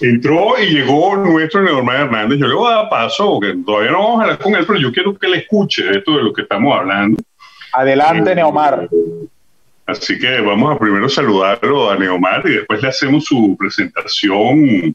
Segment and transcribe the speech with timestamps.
[0.00, 2.38] entró y llegó nuestro Neomar Hernández.
[2.38, 4.78] Yo le voy a dar paso, que todavía no vamos a hablar con él, pero
[4.78, 7.22] yo quiero que le escuche esto de lo que estamos hablando.
[7.72, 8.88] Adelante, Neomar.
[9.86, 14.94] Así que vamos a primero saludarlo a Neomar y después le hacemos su presentación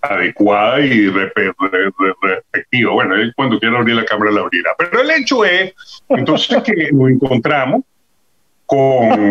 [0.00, 2.92] adecuada y respectiva.
[2.92, 4.70] Bueno, él cuando quiera abrir la cámara la abrirá.
[4.78, 5.74] Pero el hecho es,
[6.08, 7.82] entonces, que nos encontramos
[8.66, 9.28] con,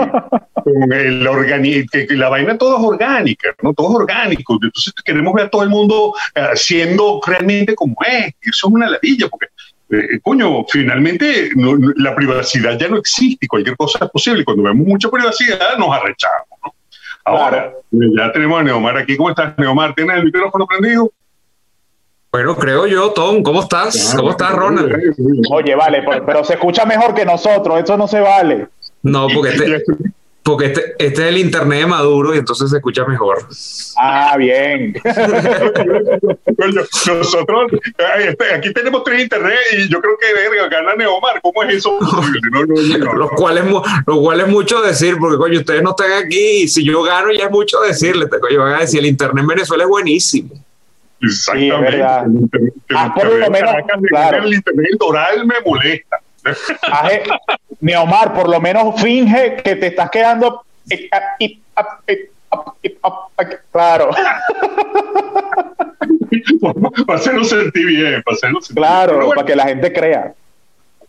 [0.64, 3.74] con el organi que, la vaina todo es orgánica, ¿no?
[3.74, 4.58] Todo es orgánico.
[4.62, 8.34] Entonces queremos ver a todo el mundo uh, siendo realmente como es.
[8.42, 9.48] Eso es una ladilla, porque
[9.92, 14.44] eh, coño, finalmente no, la privacidad ya no existe, cualquier cosa es posible.
[14.44, 16.48] Cuando vemos mucha privacidad, nos arrechamos.
[16.64, 16.73] ¿no?
[17.26, 19.17] Ahora, ya tenemos a Neomar aquí.
[19.17, 19.94] ¿Cómo estás, Neomar?
[19.94, 21.12] ¿Tienes el micrófono prendido?
[22.31, 23.42] Bueno, creo yo, Tom.
[23.42, 24.14] ¿Cómo estás?
[24.16, 24.94] ¿Cómo estás, Ronald?
[25.50, 27.81] Oye, vale, pero se escucha mejor que nosotros.
[27.81, 28.67] Eso no se vale.
[29.05, 29.84] No, porque este,
[30.44, 33.48] porque este, este, es el internet de Maduro y entonces se escucha mejor.
[33.98, 34.95] Ah, bien.
[36.58, 37.72] Nosotros,
[38.20, 41.39] este, aquí tenemos tres internet y yo creo que verga, gana Neomar.
[41.42, 42.00] ¿Cómo es eso
[42.52, 43.66] No, no, no, lo, cual es,
[44.08, 47.31] lo cual es mucho decir, porque coño, ustedes no están aquí y si yo gano
[47.31, 48.28] ya es mucho decirle.
[48.28, 50.53] Coño, van a decir, el internet en Venezuela es buenísimo.
[51.22, 51.92] Exactamente.
[51.92, 53.72] Sí, el internet, ah, por lo menos,
[54.09, 54.44] claro.
[54.44, 56.20] el internet oral me molesta.
[57.82, 60.64] Neomar, por lo menos finge que te estás quedando.
[63.72, 64.12] Claro.
[67.06, 70.34] para hacerlo sentir bien, para hacerlo sentir Claro, para que la gente crea.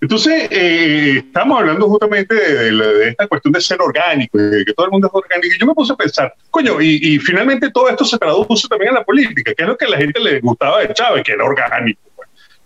[0.01, 4.93] Entonces, eh, estamos hablando justamente de, esta cuestión de ser orgánico, de que todo el
[4.93, 5.55] mundo es orgánico.
[5.55, 8.91] Y yo me puse a pensar, coño, y, y, finalmente todo esto se traduce también
[8.91, 11.33] en la política, que es lo que a la gente le gustaba de Chávez, que
[11.33, 12.01] era orgánico.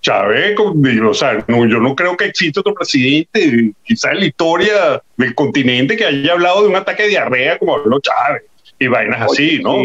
[0.00, 5.02] Chávez, o sea, no, yo no creo que exista otro presidente, quizás en la historia
[5.16, 8.44] del continente, que haya hablado de un ataque de diarrea como habló Chávez
[8.78, 9.76] y vainas así, ¿no?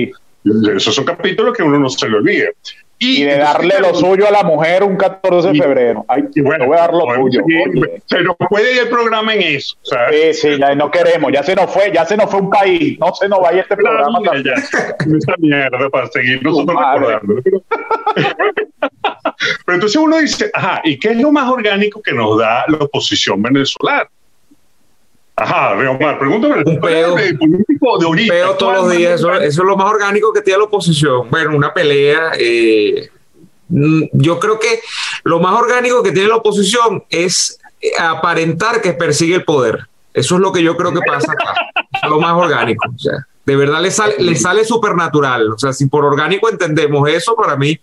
[0.75, 2.49] Esos son capítulos que uno no se le olvida.
[2.97, 6.05] Y, de darle lo suyo a la mujer un 14 de febrero.
[6.07, 7.41] Ay, y bueno, voy a dar lo suyo.
[8.05, 9.75] Se nos puede ir el programa en eso.
[9.83, 12.97] Sí, sí, ya no queremos, ya se nos fue, ya se nos fue un país,
[12.97, 14.19] no se nos vaya este programa.
[14.43, 17.41] Ya, esa mierda para seguir nosotros recordando.
[19.65, 22.77] Pero entonces uno dice, ajá, ¿y qué es lo más orgánico que nos da la
[22.77, 24.09] oposición venezolana?
[25.37, 26.63] Ajá, Reomar, pregúntame.
[26.65, 28.33] Un peo, político de ahorita.
[28.33, 31.29] Peo todos los días, eso, es lo más orgánico que tiene la oposición.
[31.29, 32.31] Bueno, una pelea.
[32.39, 33.09] Eh,
[33.67, 34.79] mm, yo creo que
[35.23, 37.59] lo más orgánico que tiene la oposición es
[37.99, 39.87] aparentar que persigue el poder.
[40.13, 41.53] Eso es lo que yo creo que pasa acá.
[42.01, 42.87] es lo más orgánico.
[42.95, 45.51] O sea, de verdad le sale, le sale supernatural.
[45.51, 47.77] O sea, si por orgánico entendemos eso, para mí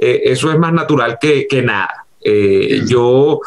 [0.00, 2.06] eh, eso es más natural que, que nada.
[2.20, 3.40] Eh, yo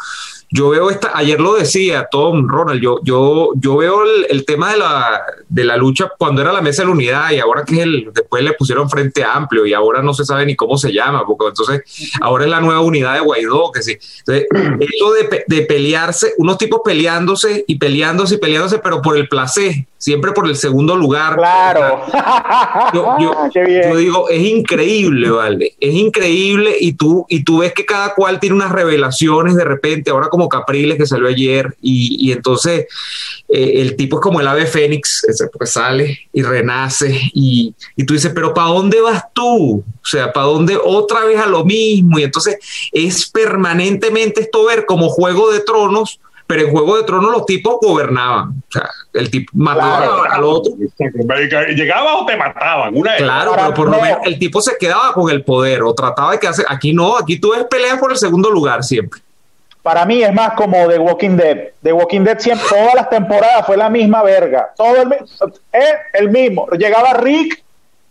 [0.52, 4.78] yo veo esta, ayer lo decía Tom, Ronald, yo, yo, yo veo el, tema de
[4.78, 7.80] la, de la lucha cuando era la mesa de la unidad y ahora que es
[7.80, 11.24] el, después le pusieron frente amplio y ahora no se sabe ni cómo se llama,
[11.26, 13.96] porque entonces ahora es la nueva unidad de Guaidó, que sí.
[14.26, 14.46] Entonces,
[14.80, 19.86] esto de, de pelearse, unos tipos peleándose y peleándose y peleándose, pero por el placer,
[20.02, 21.36] siempre por el segundo lugar.
[21.36, 22.02] Claro.
[22.92, 23.16] Yo,
[23.54, 25.76] yo, digo, es increíble, ¿vale?
[25.78, 30.10] Es increíble y tú, y tú ves que cada cual tiene unas revelaciones de repente,
[30.10, 32.86] ahora como Capriles que salió ayer, y, y entonces
[33.48, 38.14] eh, el tipo es como el ave fénix, porque sale y renace, y, y tú
[38.14, 39.84] dices, pero ¿para dónde vas tú?
[39.84, 42.18] O sea, ¿para dónde otra vez a lo mismo?
[42.18, 42.58] Y entonces
[42.92, 47.76] es permanentemente esto ver como Juego de Tronos, pero en Juego de Tronos los tipos
[47.80, 48.50] gobernaban.
[48.50, 50.74] O sea, el tipo mataba al otro.
[51.74, 52.94] Llegaba o te mataban.
[52.94, 56.32] Una claro, pero por lo menos el tipo se quedaba con el poder o trataba
[56.32, 56.62] de que hace.
[56.68, 59.20] Aquí no, aquí tú ves peleas por el segundo lugar siempre.
[59.82, 61.70] Para mí es más como The Walking Dead.
[61.82, 64.72] The Walking Dead siempre, todas las temporadas fue la misma verga.
[64.76, 66.68] Todo el, eh, el mismo.
[66.70, 67.62] Llegaba Rick,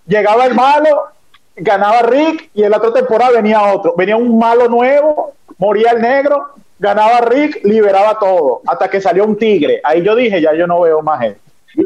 [0.05, 1.07] llegaba el malo,
[1.55, 3.93] ganaba Rick y en la otra temporada venía otro.
[3.97, 9.37] Venía un malo nuevo, moría el negro, ganaba Rick, liberaba todo, hasta que salió un
[9.37, 9.79] tigre.
[9.83, 11.39] Ahí yo dije, ya yo no veo más gente.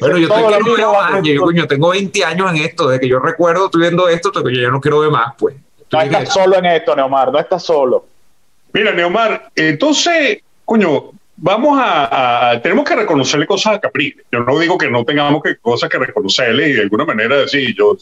[0.00, 0.16] bueno,
[1.22, 4.54] yo, yo, tengo 20 años en esto, de que yo recuerdo, estoy viendo esto, que
[4.54, 5.56] yo ya no quiero ver más, pues.
[5.90, 8.04] no estás solo en esto, Neomar, no estás solo.
[8.74, 14.16] Mira, Neomar, entonces, coño, vamos a, tenemos que reconocerle cosas a Capri.
[14.32, 17.72] Yo no digo que no tengamos que cosas que reconocerle y de alguna manera decir,
[17.76, 17.96] yo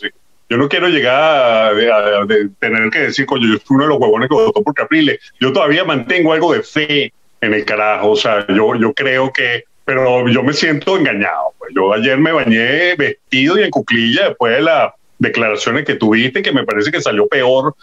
[0.48, 2.26] yo no quiero llegar a,
[2.58, 5.18] tener que decir, coño, yo fui uno de los huevones que votó por Capriles.
[5.38, 8.10] Yo todavía mantengo algo de fe en el carajo.
[8.10, 11.52] O sea, yo, yo creo que, pero yo me siento engañado.
[11.58, 11.72] Pues.
[11.74, 16.52] Yo ayer me bañé vestido y en cuclilla después de las declaraciones que tuviste, que
[16.52, 17.74] me parece que salió peor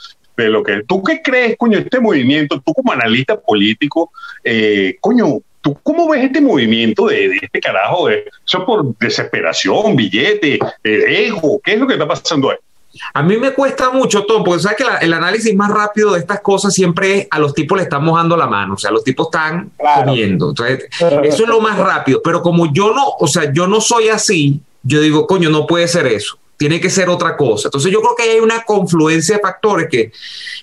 [0.44, 0.84] de lo que...
[0.88, 2.62] ¿Tú qué crees, coño, este movimiento?
[2.66, 4.12] Tú como analista político,
[4.44, 8.08] eh, coño, ¿Tú cómo ves este movimiento de, este carajo?
[8.08, 11.60] De, ¿Eso por desesperación, billete, eh, ego?
[11.64, 12.58] ¿Qué es lo que está pasando ahí?
[13.14, 16.40] A mí me cuesta mucho, Tom, porque sabes que el análisis más rápido de estas
[16.40, 19.28] cosas siempre es a los tipos le están mojando la mano, o sea, los tipos
[19.28, 20.50] están comiendo.
[20.50, 20.88] Entonces,
[21.24, 22.22] eso es lo más rápido.
[22.24, 25.88] Pero como yo no, o sea, yo no soy así, yo digo, coño, no puede
[25.88, 27.70] ser eso tiene que ser otra cosa.
[27.70, 30.12] Entonces yo creo que hay una confluencia de factores que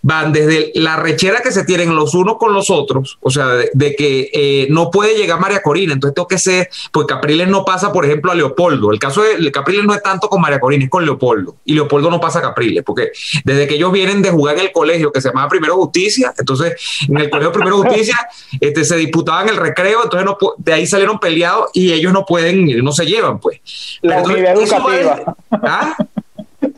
[0.03, 3.97] van desde la rechera que se tienen los unos con los otros, o sea, de,
[3.97, 7.93] que eh, no puede llegar María Corina, entonces tengo que ser, pues Capriles no pasa,
[7.93, 8.93] por ejemplo, a Leopoldo.
[8.93, 11.57] El caso de Capriles no es tanto con María Corina, es con Leopoldo.
[11.65, 13.13] Y Leopoldo no pasa a Capriles, porque
[13.45, 16.75] desde que ellos vienen de jugar en el colegio que se llamaba Primero Justicia, entonces
[17.09, 18.19] en el colegio Primero Justicia
[18.61, 22.85] este, se disputaban el recreo, entonces no, de ahí salieron peleados y ellos no pueden,
[22.85, 23.61] no se llevan, pues.
[24.03, 25.37] La unidad educativa.
[25.51, 25.86] ¿ah?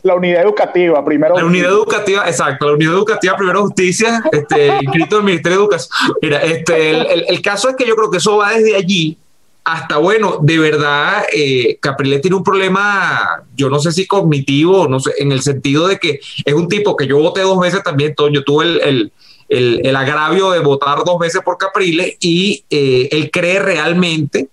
[0.02, 1.36] La unidad educativa, primero.
[1.36, 5.64] La unidad educativa, exacto, la unidad educativa, primero justicia, este, inscrito en el Ministerio de
[5.64, 6.14] Educación.
[6.22, 9.18] Mira, este, el, caso es que yo creo que eso va desde allí
[9.64, 14.98] hasta, bueno, de verdad, eh, Capriles tiene un problema, yo no sé si cognitivo, no
[14.98, 18.14] sé, en el sentido de que es un tipo que yo voté dos veces también,
[18.14, 19.12] Toño, tuve el,
[19.48, 24.48] el, el, agravio de votar dos veces por Capriles y eh, él cree realmente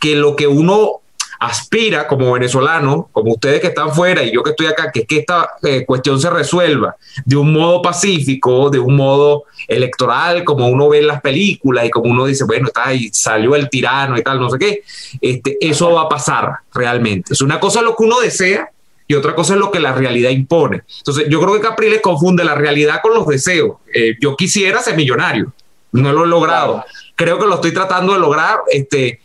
[0.00, 1.02] que lo que uno
[1.38, 5.18] aspira como venezolano, como ustedes que están fuera y yo que estoy acá, que, que
[5.18, 10.88] esta eh, cuestión se resuelva de un modo pacífico, de un modo electoral, como uno
[10.88, 14.22] ve en las películas y como uno dice, bueno, está ahí, salió el tirano y
[14.22, 14.82] tal, no sé qué,
[15.20, 17.32] este, eso va a pasar realmente.
[17.32, 18.70] Es una cosa lo que uno desea
[19.06, 20.82] y otra cosa es lo que la realidad impone.
[20.98, 23.78] Entonces, yo creo que Capriles confunde la realidad con los deseos.
[23.92, 25.52] Eh, yo quisiera ser millonario,
[25.92, 26.84] no lo he logrado.
[27.16, 28.58] Creo que lo estoy tratando de lograr.
[28.70, 29.20] Este,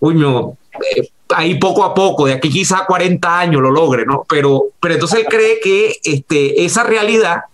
[0.00, 0.56] uy, no,
[0.96, 4.24] eh, ahí poco a poco, de aquí quizá 40 años lo logre, ¿no?
[4.28, 7.44] Pero, pero entonces él cree que este, esa realidad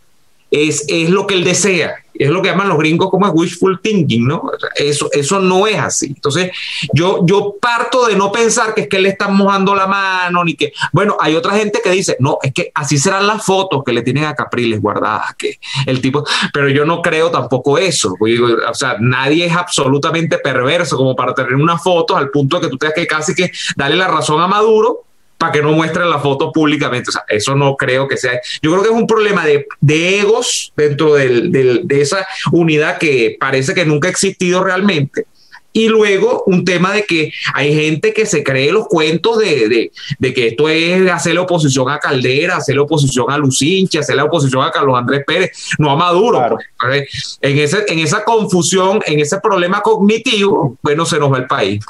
[0.52, 4.26] es, es lo que él desea es lo que llaman los gringos como wishful thinking,
[4.26, 4.50] ¿no?
[4.76, 6.06] Eso, eso no es así.
[6.06, 6.50] Entonces,
[6.92, 10.54] yo, yo parto de no pensar que es que le están mojando la mano, ni
[10.54, 13.92] que, bueno, hay otra gente que dice, no, es que así serán las fotos que
[13.92, 18.14] le tienen a Capriles guardadas, que el tipo, pero yo no creo tampoco eso.
[18.18, 22.70] O sea, nadie es absolutamente perverso como para tener una foto al punto de que
[22.70, 25.04] tú tengas que casi que darle la razón a Maduro
[25.42, 27.10] para que no muestren la foto públicamente.
[27.10, 28.40] O sea, eso no creo que sea.
[28.62, 29.66] Yo creo que es un problema de,
[30.20, 35.26] egos dentro de esa unidad que parece que nunca ha existido realmente.
[35.72, 39.90] Y luego un tema de que hay gente que se cree los cuentos de,
[40.20, 44.96] que esto es hacerle oposición a Caldera, hacerle oposición a Lucinchi, hacerle oposición a Carlos
[44.96, 46.56] Andrés Pérez, no a Maduro.
[46.78, 47.38] Pues.
[47.40, 51.84] En, ese, en esa confusión, en ese problema cognitivo, bueno, se nos va el país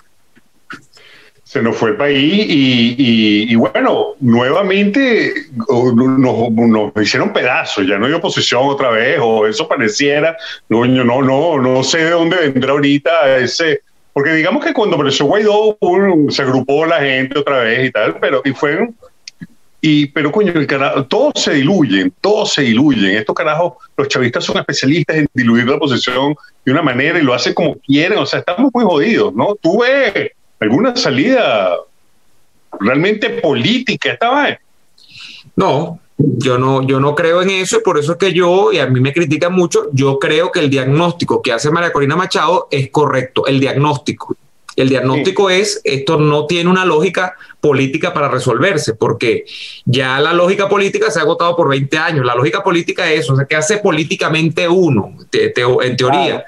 [1.52, 5.34] se nos fue el país y, bueno, nuevamente
[5.68, 10.34] nos, hicieron pedazos, ya no hay oposición otra vez, o eso pareciera,
[10.70, 13.82] no, no, no, no sé de dónde vendrá ahorita ese,
[14.14, 15.76] porque digamos que cuando apareció Guaidó
[16.30, 18.88] se agrupó la gente otra vez y tal, pero y fue
[19.82, 23.16] y pero coño, el carajo, todos se diluyen, todos se diluyen.
[23.16, 26.34] Estos carajos, los chavistas son especialistas en diluir la oposición
[26.64, 29.54] de una manera y lo hacen como quieren, o sea, estamos muy jodidos, ¿no?
[29.60, 30.30] Tú ves
[30.62, 31.76] alguna salida
[32.80, 34.58] realmente política esta
[35.56, 38.78] No, yo no, yo no creo en eso y por eso es que yo, y
[38.78, 42.68] a mí me critican mucho, yo creo que el diagnóstico que hace María Corina Machado
[42.70, 44.36] es correcto, el diagnóstico.
[44.74, 49.44] El diagnóstico es, esto no tiene una lógica política para resolverse, porque
[49.84, 52.24] ya la lógica política se ha agotado por 20 años.
[52.24, 56.46] La lógica política es, o sea, ¿qué hace políticamente uno, en teoría?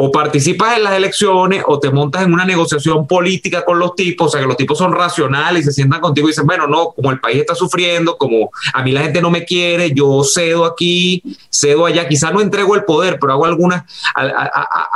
[0.00, 4.28] O participas en las elecciones o te montas en una negociación política con los tipos,
[4.28, 6.92] o sea que los tipos son racionales y se sientan contigo y dicen, bueno, no,
[6.92, 10.66] como el país está sufriendo, como a mí la gente no me quiere, yo cedo
[10.66, 13.82] aquí, cedo allá, quizá no entrego el poder, pero hago algunas,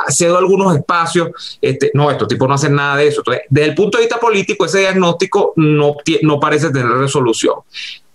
[0.08, 3.22] cedo algunos espacios, este, no, estos tipos no hacen nada de eso.
[3.22, 7.54] Entonces, desde el punto de vista político, ese diagnóstico no, no parece tener resolución.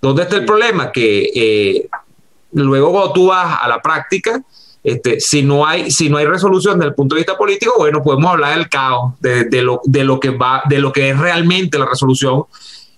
[0.02, 0.90] ¿Dónde está el problema?
[0.94, 1.90] Que eh,
[2.54, 4.42] luego cuando tú vas a la práctica,
[4.84, 8.02] este, si, no hay, si no hay resolución desde el punto de vista político, bueno,
[8.04, 11.18] podemos hablar del caos, de, de, lo, de, lo que va, de lo que es
[11.18, 12.46] realmente la resolución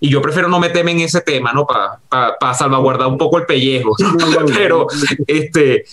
[0.02, 1.68] y yo prefiero no meterme en ese tema, ¿no?
[1.68, 3.96] Para salvaguardar un poco el pellejo.
[4.56, 4.88] Pero,
[5.28, 5.84] este.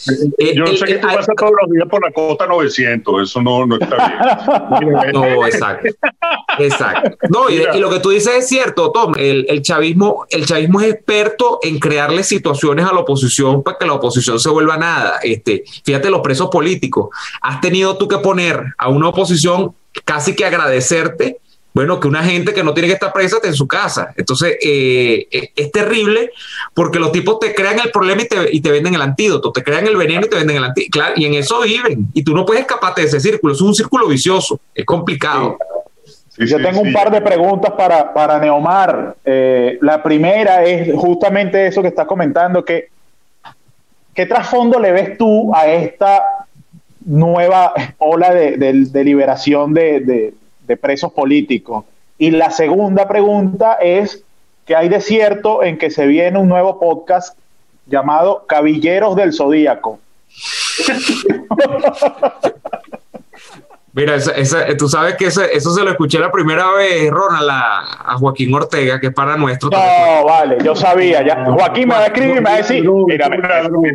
[0.54, 3.66] Yo no sé que tú pasas todos los días por la cota 900, eso no,
[3.66, 4.92] no está bien.
[5.12, 5.88] no, exacto.
[6.58, 7.16] Exacto.
[7.30, 9.14] No, y, lo que tú dices es cierto, Tom.
[9.18, 13.86] El, el, chavismo, el chavismo es experto en crearle situaciones a la oposición para que
[13.86, 15.18] la oposición se vuelva nada.
[15.22, 17.08] Este, fíjate, los presos políticos.
[17.42, 21.40] Has tenido tú que poner a una oposición casi que agradecerte
[21.76, 24.14] bueno, que una gente que no tiene que estar presa esté en su casa.
[24.16, 26.30] Entonces, eh, eh, es terrible
[26.72, 29.94] porque los tipos te crean el problema y te, venden el antídoto, te crean el
[29.94, 30.90] veneno y te venden el antídoto.
[30.90, 32.06] Claro, y en eso viven.
[32.14, 33.52] Y tú no puedes escaparte de ese círculo.
[33.52, 34.58] Es un círculo vicioso.
[34.74, 35.58] Es complicado.
[36.38, 39.14] Yo tengo un par de preguntas para, para Neomar.
[39.22, 42.88] Eh, la primera es justamente eso que estás comentando, que
[44.14, 46.24] ¿qué trasfondo le ves tú a esta
[47.04, 50.32] nueva ola de, liberación de,
[50.74, 51.84] presos políticos?
[52.18, 54.24] Y la segunda pregunta es,
[54.64, 57.38] ¿qué hay de cierto en que se viene un nuevo podcast
[57.86, 60.00] llamado Cabilleros del Zodíaco?
[63.96, 64.18] Mira,
[64.76, 69.06] tú sabes que eso se lo escuché la primera vez, Ronald, a, Joaquín Ortega, que
[69.06, 69.70] es para nuestro.
[69.70, 71.24] No, vale, yo sabía.
[71.24, 71.46] Ya.
[71.46, 73.30] Joaquín me va a escribir y me va a decir, mira,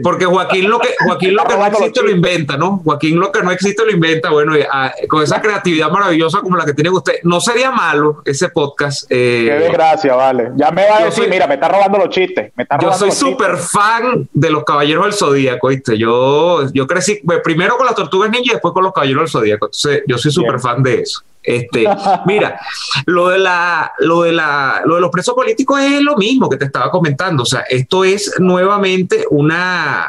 [0.01, 2.81] Porque Joaquín lo que, Joaquín lo que no existe lo inventa, ¿no?
[2.83, 4.31] Joaquín lo que no existe lo inventa.
[4.31, 8.49] Bueno, ah, con esa creatividad maravillosa como la que tiene usted, no sería malo ese
[8.49, 9.03] podcast.
[9.07, 10.49] Eh, Qué desgracia, vale.
[10.55, 12.51] Ya me va a decir, mira, me está robando los chistes.
[12.55, 15.95] Me está yo soy súper fan de los Caballeros del Zodíaco, ¿viste?
[15.95, 19.67] Yo, yo crecí primero con las Tortugas Ninja y después con los Caballeros del Zodíaco.
[19.67, 21.21] Entonces, yo soy súper fan de eso.
[21.43, 21.85] Este,
[22.25, 22.59] mira,
[23.05, 26.57] lo de la, lo de la, lo de los presos políticos es lo mismo que
[26.57, 27.43] te estaba comentando.
[27.43, 30.07] O sea, esto es nuevamente una,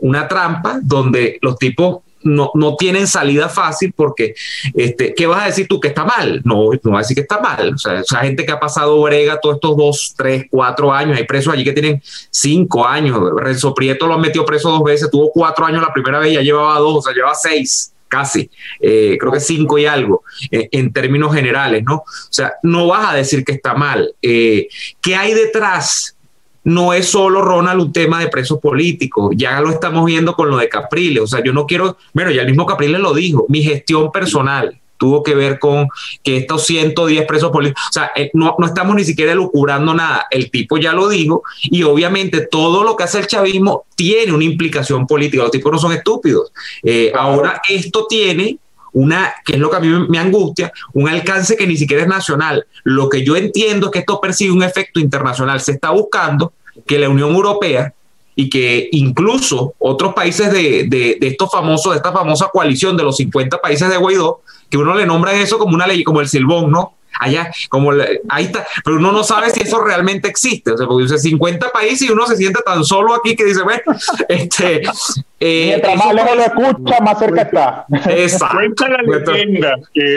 [0.00, 4.34] una trampa donde los tipos no, no, tienen salida fácil porque,
[4.72, 6.40] este, ¿qué vas a decir tú que está mal?
[6.42, 7.74] No, no vas a decir que está mal.
[7.74, 11.24] O sea, esa gente que ha pasado brega todos estos dos, tres, cuatro años, hay
[11.24, 13.20] presos allí que tienen cinco años.
[13.36, 16.40] Renzo Prieto lo han metido preso dos veces, tuvo cuatro años la primera vez, ya
[16.40, 20.92] llevaba dos, o sea, lleva seis casi, eh, creo que cinco y algo, eh, en
[20.92, 21.96] términos generales, ¿no?
[21.96, 24.12] O sea, no vas a decir que está mal.
[24.22, 24.68] Eh,
[25.00, 26.16] ¿Qué hay detrás?
[26.64, 30.56] No es solo, Ronald, un tema de presos políticos, ya lo estamos viendo con lo
[30.56, 33.62] de Capriles, o sea, yo no quiero, bueno, ya el mismo Capriles lo dijo, mi
[33.62, 35.88] gestión personal, tuvo que ver con
[36.22, 40.26] que estos 110 presos políticos, o sea, eh, no, no estamos ni siquiera lucubrando nada,
[40.30, 44.44] el tipo ya lo dijo y obviamente todo lo que hace el chavismo tiene una
[44.44, 46.52] implicación política, los tipos no son estúpidos.
[46.82, 48.58] Eh, ahora esto tiene
[48.92, 52.08] una, que es lo que a mí me angustia, un alcance que ni siquiera es
[52.08, 52.66] nacional.
[52.84, 55.60] Lo que yo entiendo es que esto persigue un efecto internacional.
[55.60, 56.52] Se está buscando
[56.86, 57.92] que la Unión Europea
[58.36, 63.04] y que incluso otros países de, de, de estos famosos, de esta famosa coalición de
[63.04, 64.42] los 50 países de Guaidó,
[64.74, 66.94] que uno le nombra eso como una ley, como el silbón, ¿no?
[67.20, 67.92] allá, como
[68.28, 71.70] ahí está, pero uno no sabe si eso realmente existe, o sea, porque dice 50
[71.70, 73.82] países y uno se siente tan solo aquí que dice, bueno,
[74.28, 74.82] este...
[75.40, 77.86] Eh, Mientras más lejos lo escucha, más cerca está.
[78.10, 78.56] Exacto.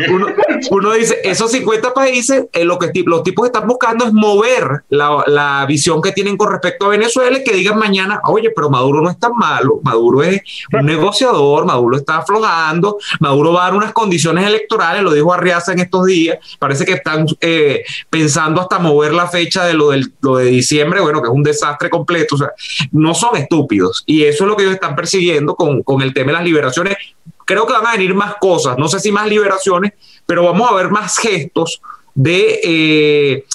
[0.09, 0.27] Uno,
[0.69, 5.23] uno, dice, esos 50 países, eh, lo que los tipos están buscando es mover la,
[5.27, 9.01] la, visión que tienen con respecto a Venezuela y que digan mañana, oye, pero Maduro
[9.01, 13.75] no es tan malo, Maduro es un negociador, Maduro está aflojando, Maduro va a dar
[13.75, 18.79] unas condiciones electorales, lo dijo Arriaza en estos días, parece que están eh, pensando hasta
[18.79, 22.35] mover la fecha de lo, del, lo de diciembre, bueno, que es un desastre completo.
[22.35, 22.51] O sea,
[22.91, 24.03] no son estúpidos.
[24.05, 26.97] Y eso es lo que ellos están persiguiendo con, con el tema de las liberaciones.
[27.45, 29.93] Creo que van a venir más cosas, no sé si más liberaciones,
[30.25, 31.81] pero vamos a ver más gestos
[32.13, 32.59] de...
[32.63, 33.45] Eh,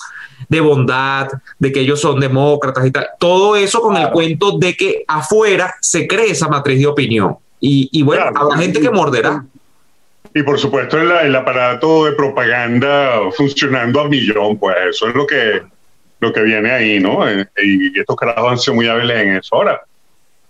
[0.48, 3.08] de bondad, de que ellos son demócratas y tal.
[3.18, 7.38] Todo eso con el cuento de que afuera se cree esa matriz de opinión.
[7.58, 9.46] Y, y bueno, habrá gente que morderá.
[10.34, 15.62] Y por supuesto el, aparato de propaganda funcionando a millón, pues eso es lo que,
[16.20, 17.28] lo que viene ahí, ¿no?
[17.28, 19.56] Eh, y estos carajos han sido muy hábiles en eso.
[19.56, 19.82] Ahora,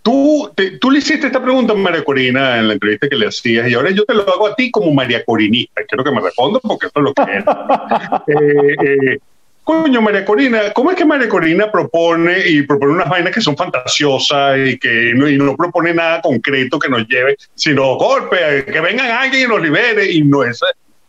[0.02, 3.68] tú, tú le hiciste esta pregunta a María Corina en la entrevista que le hacías
[3.68, 5.82] y ahora yo te lo hago a ti como María Corinista.
[5.88, 7.44] Quiero que me respondas porque esto es lo que es.
[8.28, 9.18] eh, eh,
[9.64, 13.56] Coño, María Corina, ¿cómo es que María Corina propone y propone unas vainas que son
[13.56, 19.44] fantasiosas y que no, propone nada concreto que nos lleve, sino golpe, que vengan alguien
[19.44, 20.10] y nos libere?
[20.10, 20.60] Y no es.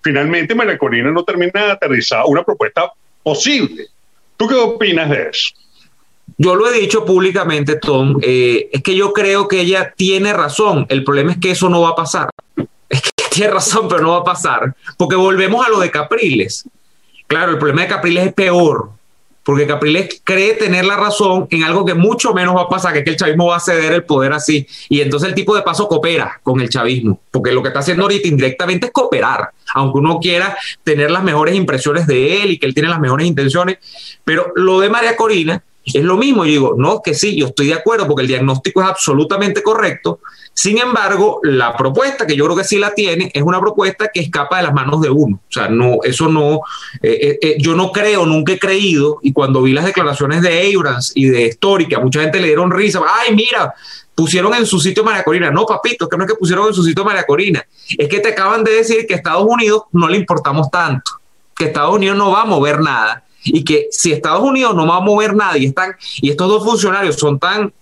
[0.04, 2.92] Finalmente, María Corina no termina de aterrizar una propuesta
[3.24, 3.88] posible.
[4.38, 5.54] ¿Tú qué opinas de eso?
[6.38, 10.86] Yo lo he dicho públicamente, Tom, eh, es que yo creo que ella tiene razón.
[10.90, 12.30] El problema es que eso no va a pasar.
[12.88, 14.76] Es que tiene razón, pero no va a pasar.
[14.98, 16.66] Porque volvemos a lo de Capriles.
[17.34, 18.92] Claro, el problema de Capriles es peor,
[19.42, 23.00] porque Capriles cree tener la razón en algo que mucho menos va a pasar, que
[23.00, 24.68] es que el chavismo va a ceder el poder así.
[24.88, 28.04] Y entonces el tipo de paso coopera con el chavismo, porque lo que está haciendo
[28.04, 32.68] ahorita indirectamente es cooperar, aunque uno quiera tener las mejores impresiones de él y que
[32.68, 33.80] él tiene las mejores intenciones.
[34.24, 36.46] Pero lo de María Corina es lo mismo.
[36.46, 40.20] Yo digo, no, que sí, yo estoy de acuerdo porque el diagnóstico es absolutamente correcto,
[40.54, 44.20] sin embargo, la propuesta, que yo creo que sí la tiene, es una propuesta que
[44.20, 45.38] escapa de las manos de uno.
[45.38, 46.62] O sea, no, eso no,
[47.02, 50.74] eh, eh, eh, yo no creo, nunca he creído, y cuando vi las declaraciones de
[50.76, 53.74] Abrams y de Story, que a mucha gente le dieron risa, ay, mira,
[54.14, 55.50] pusieron en su sitio María Corina.
[55.50, 57.66] No, papito, que no es que pusieron en su sitio María Corina,
[57.98, 61.24] es que te acaban de decir que a Estados Unidos no le importamos tanto
[61.56, 64.98] que Estados Unidos no va a mover nada y que si Estados Unidos no va
[64.98, 67.74] a mover nada y están y estos dos funcionarios son tan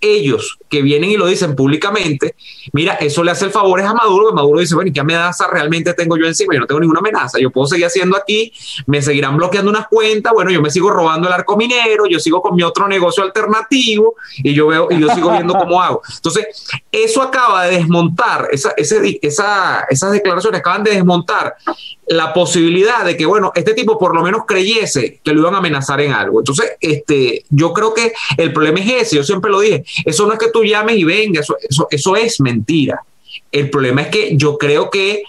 [0.00, 2.34] ellos que vienen y lo dicen públicamente,
[2.72, 5.46] mira, eso le hace el favor a Maduro, que Maduro dice, bueno, ¿y qué amenaza
[5.46, 6.54] realmente tengo yo encima?
[6.54, 8.52] Yo no tengo ninguna amenaza, yo puedo seguir haciendo aquí,
[8.86, 12.40] me seguirán bloqueando unas cuentas, bueno, yo me sigo robando el arco minero, yo sigo
[12.42, 16.02] con mi otro negocio alternativo y yo veo y yo sigo viendo cómo hago.
[16.16, 16.46] Entonces,
[16.90, 21.56] eso acaba de desmontar, esa, ese, esa, esas declaraciones acaban de desmontar
[22.08, 25.58] la posibilidad de que, bueno, este tipo por lo menos creyese que lo iban a
[25.58, 26.40] amenazar en algo.
[26.40, 30.32] Entonces, este, yo creo que el problema es ese, yo siempre lo dije, eso no
[30.32, 33.02] es que tú llames y venga, eso, eso, eso es mentira.
[33.50, 35.22] El problema es que yo creo que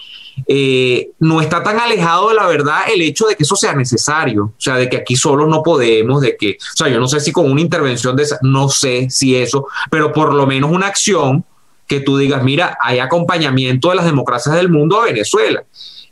[0.46, 4.44] eh, no está tan alejado de la verdad el hecho de que eso sea necesario,
[4.44, 7.20] o sea, de que aquí solo no podemos, de que, o sea, yo no sé
[7.20, 10.88] si con una intervención de esa, no sé si eso, pero por lo menos una
[10.88, 11.44] acción
[11.86, 15.64] que tú digas, mira, hay acompañamiento de las democracias del mundo a Venezuela.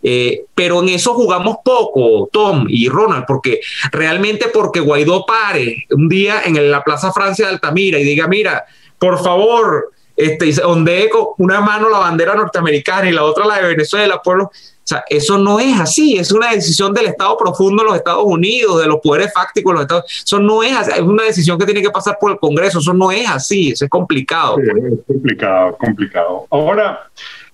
[0.06, 6.11] Eh, pero en eso jugamos poco, Tom y Ronald, porque realmente porque Guaidó pare un
[6.11, 8.66] día en la Plaza Francia de Altamira y diga, mira,
[8.99, 13.68] por favor, este, ondee con una mano la bandera norteamericana y la otra la de
[13.68, 14.44] Venezuela, pueblo.
[14.84, 18.25] O sea, eso no es así, es una decisión del Estado profundo de los Estados
[18.26, 20.23] Unidos, de los poderes fácticos de los Estados.
[20.23, 22.92] Eso no es así, es una decisión que tiene que pasar por el Congreso, eso
[22.92, 24.58] no es así, eso es complicado.
[24.58, 26.46] es complicado, complicado.
[26.50, 27.08] Ahora,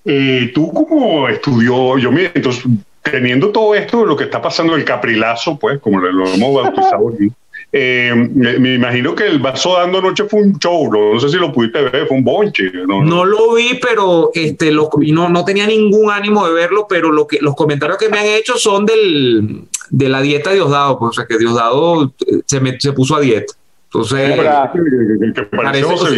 [0.05, 2.65] eh, tú como estudió, yo me, entonces,
[3.03, 7.31] teniendo todo esto, lo que está pasando, el caprilazo, pues, como lo hemos bautizado aquí,
[7.73, 11.53] eh, me, imagino que el vaso dando anoche fue un show, no, sé si lo
[11.53, 12.71] pudiste ver, fue un bonche.
[12.73, 17.29] No, lo vi, pero este, lo, no, no tenía ningún ánimo de verlo, pero lo
[17.29, 21.11] que, los comentarios que me han hecho son del, de la dieta de Diosdado, pues,
[21.11, 23.53] o sea que Diosdado eh, se, se puso a dieta.
[23.93, 24.37] Entonces,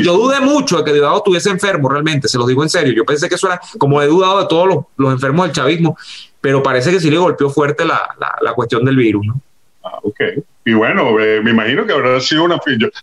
[0.05, 2.93] yo dudé mucho de que Diosdado estuviese enfermo realmente, se los digo en serio.
[2.93, 5.97] Yo pensé que eso era como he dudado de todos los, los enfermos del chavismo,
[6.41, 9.27] pero parece que sí le golpeó fuerte la, la, la cuestión del virus.
[9.27, 9.41] ¿no?
[9.85, 10.21] Ah, ok.
[10.65, 12.59] Y bueno, eh, me imagino que habrá sido una...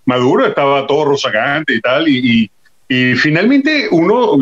[0.06, 2.50] Maduro estaba todo rozagante y tal, y,
[2.88, 4.38] y, finalmente uno,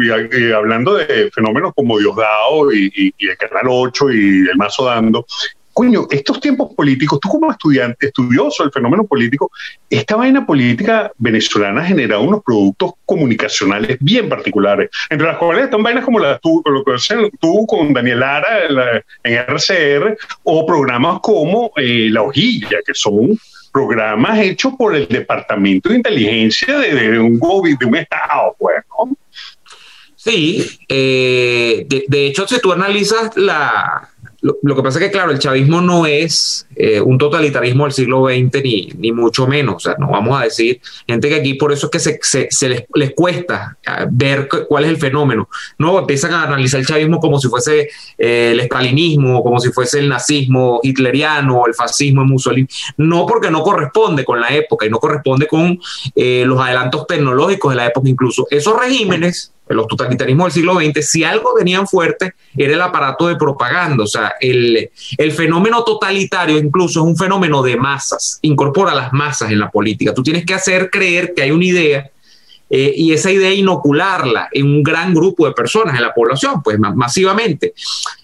[0.56, 5.26] hablando de fenómenos como Diosdado y, y, y el Canal 8 y el Mazo Dando,
[5.78, 9.52] coño, estos tiempos políticos, tú como estudiante, estudioso del fenómeno político,
[9.88, 15.84] esta vaina política venezolana ha generado unos productos comunicacionales bien particulares, entre las cuales están
[15.84, 22.10] vainas como las tú, que tú con Daniel Lara en RCR, o programas como eh,
[22.10, 23.38] La Hojilla, que son
[23.72, 28.78] programas hechos por el Departamento de Inteligencia de, un gobierno, de un Estado, pues,
[30.16, 34.10] Sí, eh, de hecho, si tú analizas la,
[34.42, 38.26] lo, que pasa es que, claro, el chavismo no es eh, un totalitarismo del siglo
[38.28, 39.76] XX, ni, ni mucho menos.
[39.76, 42.70] O sea, no vamos a decir, gente que aquí por eso es que se, se,
[42.70, 45.50] les, les, cuesta ah, ver cuál es el fenómeno.
[45.80, 50.00] No empiezan a analizar el chavismo como si fuese eh, el estalinismo, como si fuese
[50.00, 52.68] el nazismo hitleriano, el fascismo de Mussolini.
[52.98, 55.80] No porque no corresponde con la época y no corresponde con
[56.16, 58.46] eh, los adelantos tecnológicos de la época incluso.
[58.52, 63.36] Esos regímenes los totalitarismos del siglo XX, si algo tenían fuerte era el aparato de
[63.36, 69.14] propaganda, o sea, el, el, fenómeno totalitario incluso es un fenómeno de masas, incorpora las
[69.14, 70.14] masas en la política.
[70.14, 72.10] Tú tienes que hacer creer que hay una idea
[72.70, 76.78] eh, y esa idea inocularla en un gran grupo de personas en la población, pues
[76.80, 77.74] masivamente.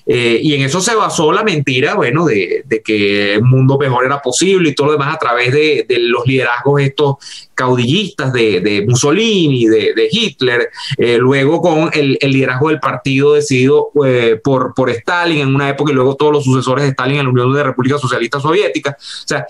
[0.06, 4.22] Eh, y en eso se basó la mentira, bueno, de, que un mundo mejor era
[4.22, 7.16] posible y todo lo demás a través de, los liderazgos estos
[7.56, 13.92] caudillistas de, Mussolini, de, Hitler, eh, luego con el, liderazgo del partido decidido
[14.44, 17.32] por, por Stalin en una época y luego todos los sucesores de Stalin en la
[17.32, 18.98] Unión de República Socialista Soviética.
[19.00, 19.46] O sea,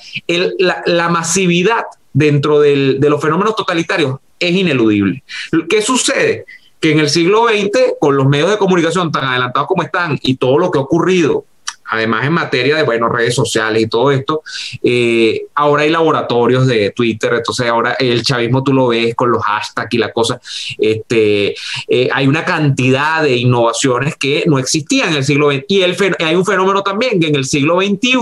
[0.60, 5.24] la, la masividad dentro del, de los fenómenos totalitarios es ineludible.
[5.70, 6.46] ¿Qué sucede?
[6.80, 10.36] Que en el siglo XX, con los medios de comunicación tan adelantados como están y
[10.36, 11.46] todo lo que ha ocurrido,
[11.86, 14.42] además en materia de bueno, redes sociales y todo esto,
[14.82, 19.44] eh, ahora hay laboratorios de Twitter, entonces ahora el chavismo tú lo ves con los
[19.44, 20.42] hashtags y la cosa,
[20.78, 21.56] este,
[21.88, 25.96] eh, hay una cantidad de innovaciones que no existían en el siglo XX y el,
[26.20, 28.18] hay un fenómeno también que en el siglo XXI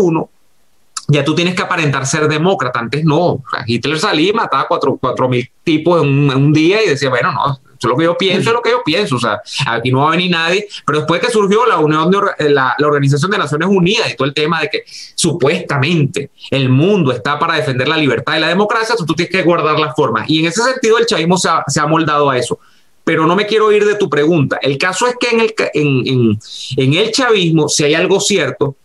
[1.11, 2.79] ya tú tienes que aparentar ser demócrata.
[2.79, 3.43] Antes no.
[3.65, 7.53] Hitler salía y mataba cuatro, cuatro mil tipos en un, día y decía, bueno, no,
[7.53, 9.15] eso es lo que yo pienso, es lo que yo pienso.
[9.17, 10.67] O sea, aquí no va a venir nadie.
[10.85, 14.33] Pero después que surgió la Unión de, la, Organización de Naciones Unidas y todo el
[14.33, 19.13] tema de que supuestamente el mundo está para defender la libertad y la democracia, tú
[19.13, 20.29] tienes que guardar las formas.
[20.29, 22.59] Y en ese sentido el chavismo se ha, se moldado a eso
[23.03, 24.59] pero no me quiero ir de tu pregunta.
[24.61, 26.39] El caso es que en el, en, en,
[26.77, 28.75] en el chavismo, si hay algo cierto,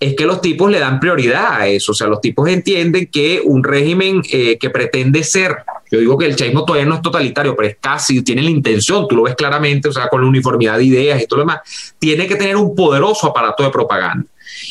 [0.00, 1.92] es que los tipos le dan prioridad a eso.
[1.92, 5.56] O sea, los tipos entienden que un régimen eh, que pretende ser,
[5.90, 9.06] yo digo que el chavismo todavía no es totalitario, pero es casi, tiene la intención,
[9.06, 11.94] tú lo ves claramente, o sea, con la uniformidad de ideas y todo lo demás,
[11.98, 14.26] tiene que tener un poderoso aparato de propaganda.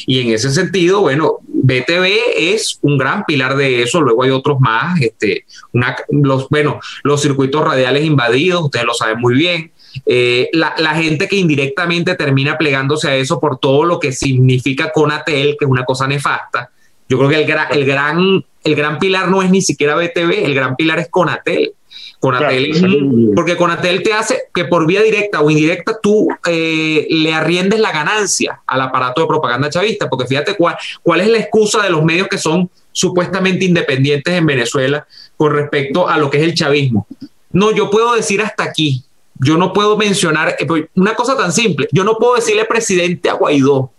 [0.07, 4.59] Y en ese sentido, bueno, BTV es un gran pilar de eso, luego hay otros
[4.59, 9.71] más, este, una, los, bueno, los circuitos radiales invadidos, ustedes lo saben muy bien.
[10.05, 15.55] Eh, la, gente que indirectamente termina plegándose a eso por todo lo que significa Conatel,
[15.57, 16.69] que es una cosa nefasta.
[17.07, 20.53] Yo creo que el, el, gran, el gran pilar no es ni siquiera BTV, el
[20.53, 21.73] gran pilar es Conatel.
[22.19, 27.79] Conatel, porque Conatel te hace que por vía directa o indirecta tú eh, le arriendes
[27.79, 31.89] la ganancia al aparato de propaganda chavista, porque fíjate cuál, cuál es la excusa de
[31.89, 36.53] los medios que son supuestamente independientes en Venezuela con respecto a lo que es el
[36.55, 37.07] chavismo.
[37.51, 39.05] No, yo puedo decir hasta aquí,
[39.39, 43.29] yo no puedo mencionar eh, pues, una cosa tan simple, yo no puedo decirle presidente
[43.29, 43.91] a Guaidó,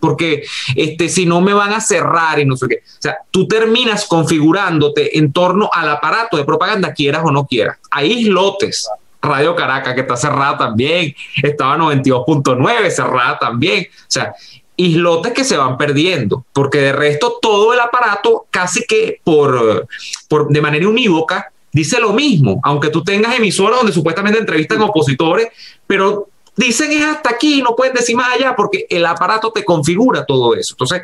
[0.00, 2.76] porque este, si no me van a cerrar y no sé qué.
[2.76, 7.78] O sea, tú terminas configurándote en torno al aparato de propaganda, quieras o no quieras.
[7.90, 8.88] Hay islotes.
[9.22, 13.88] Radio Caracas, que está cerrada también, estaba 92.9, cerrada también.
[13.90, 14.32] O sea,
[14.76, 19.88] islotes que se van perdiendo, porque de resto todo el aparato casi que por,
[20.28, 25.48] por de manera unívoca dice lo mismo, aunque tú tengas emisoras donde supuestamente entrevistan opositores,
[25.86, 30.24] pero dicen es hasta aquí, no pueden decir más allá porque el aparato te configura
[30.24, 30.72] todo eso.
[30.72, 31.02] Entonces,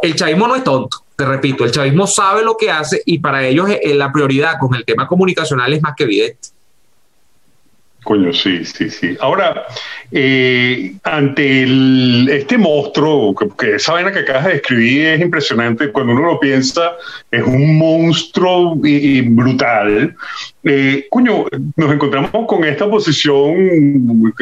[0.00, 3.44] el chavismo no es tonto, te repito, el chavismo sabe lo que hace y para
[3.44, 6.51] ellos eh, la prioridad con el tema comunicacional es más que evidente.
[8.04, 9.16] Coño, sí, sí, sí.
[9.20, 9.64] Ahora,
[10.10, 11.62] eh, ante
[12.36, 16.92] este monstruo, que, esa vaina que acabas de describir es impresionante, cuando uno lo piensa,
[17.30, 20.16] es un monstruo y, brutal.
[20.64, 24.32] Eh, coño, nos encontramos con esta posición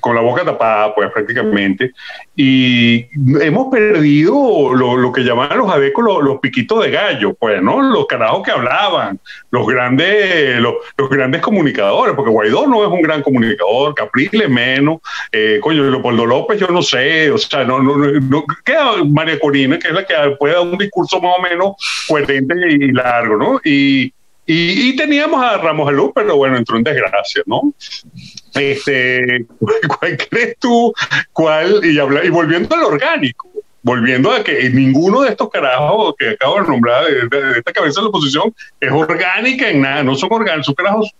[0.00, 1.92] con la boca tapada, pues prácticamente,
[2.36, 3.06] y
[3.40, 7.82] hemos perdido lo, que llamaban los adecos los, piquitos de gallo, pues, ¿no?
[7.82, 9.18] Los carajos que hablaban,
[9.50, 14.98] los grandes, los, los grandes comunicadores, porque Guaidó no es un gran comunicador, Capriles menos,
[15.32, 19.78] eh, coño, Leopoldo López, yo no sé, o sea, no, no, no, queda María Corina,
[19.78, 21.72] que es la que puede dar un discurso más o menos
[22.06, 23.60] coherente y largo, ¿no?
[23.64, 24.12] Y,
[24.50, 27.74] y, teníamos a Ramos Luz, pero bueno, entró en desgracia, ¿no?
[28.54, 29.44] Este,
[29.98, 30.92] ¿Cuál crees tú?
[31.34, 31.84] ¿Cuál?
[31.84, 33.46] Y, habla, y volviendo al orgánico,
[33.82, 38.04] volviendo a que ninguno de estos carajos que acabo de nombrar, de, esta cabeza de
[38.04, 41.10] la oposición, es orgánica en nada, no son orgánicos, son carajos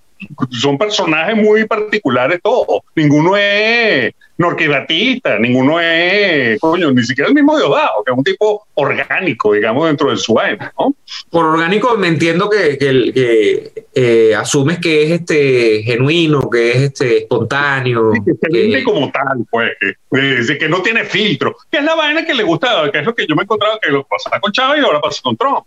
[0.50, 2.82] son personajes muy particulares todos.
[2.94, 8.68] Ninguno es norquibatista, ninguno es, coño, ni siquiera el mismo Diosdado, que es un tipo
[8.74, 10.94] orgánico, digamos, dentro de su vaina, ¿no?
[11.28, 17.18] Por orgánico me entiendo que, que, eh, asumes que es este genuino, que es este
[17.18, 18.12] espontáneo.
[18.12, 22.44] que, como tal, pues, que, que no tiene filtro, que es la vaina que le
[22.44, 24.84] gusta, que es lo que yo me he encontrado que lo pasa con Chávez y
[24.84, 25.66] ahora pasa con Trump.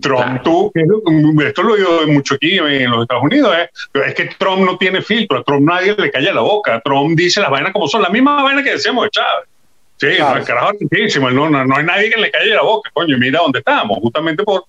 [0.00, 3.70] Trump, tú, esto lo he oído mucho aquí en los Estados Unidos, ¿eh?
[4.06, 7.40] es que Trump no tiene filtro, a Trump nadie le calla la boca, Trump dice
[7.40, 9.48] las vainas como son, las mismas vainas que decíamos de Chávez.
[9.98, 10.72] Sí, el carajo
[11.32, 14.42] no, no, no hay nadie que le calle la boca, coño, mira dónde estamos, justamente
[14.44, 14.64] por,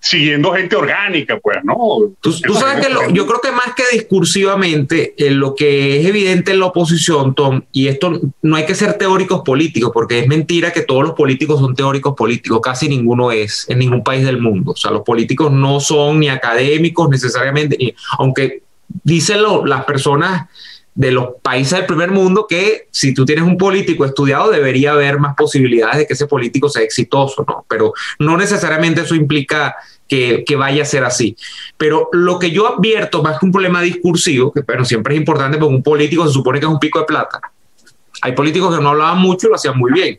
[0.00, 1.76] siguiendo gente orgánica, pues, ¿no?
[2.20, 6.60] Tú, sabes que yo creo que más que discursivamente, en lo que es evidente en
[6.60, 10.82] la oposición, Tom, y esto no hay que ser teóricos políticos, porque es mentira que
[10.82, 14.72] todos los políticos son teóricos políticos, casi ninguno es en ningún país del mundo.
[14.72, 18.62] O sea, los políticos no son ni académicos necesariamente, aunque
[19.02, 20.48] dicen las personas
[20.98, 25.20] de los países del primer mundo que si tú tienes un político estudiado debería haber
[25.20, 27.64] más posibilidades de que ese político sea exitoso, ¿no?
[27.68, 29.76] Pero no necesariamente eso implica
[30.08, 31.36] que, vaya a ser así.
[31.76, 35.56] Pero lo que yo advierto, más que un problema discursivo, que bueno, siempre es importante
[35.56, 37.40] porque un político se supone que es un pico de plata.
[38.22, 40.18] Hay políticos que no hablaban mucho y lo hacían muy bien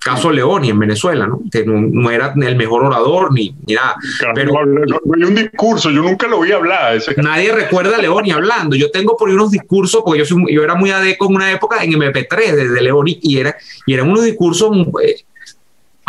[0.00, 1.42] caso Leoni en Venezuela, ¿no?
[1.52, 3.96] que no, era el mejor orador ni, nada.
[4.34, 6.98] pero no, hay un discurso, yo nunca lo vi hablar.
[7.18, 8.76] nadie recuerda a Leoni hablando.
[8.76, 11.84] Yo tengo por ahí unos discursos, porque yo, yo era muy adeco en una época
[11.84, 15.22] en MP3 de, de Leoni y, era, y eran unos discursos eh,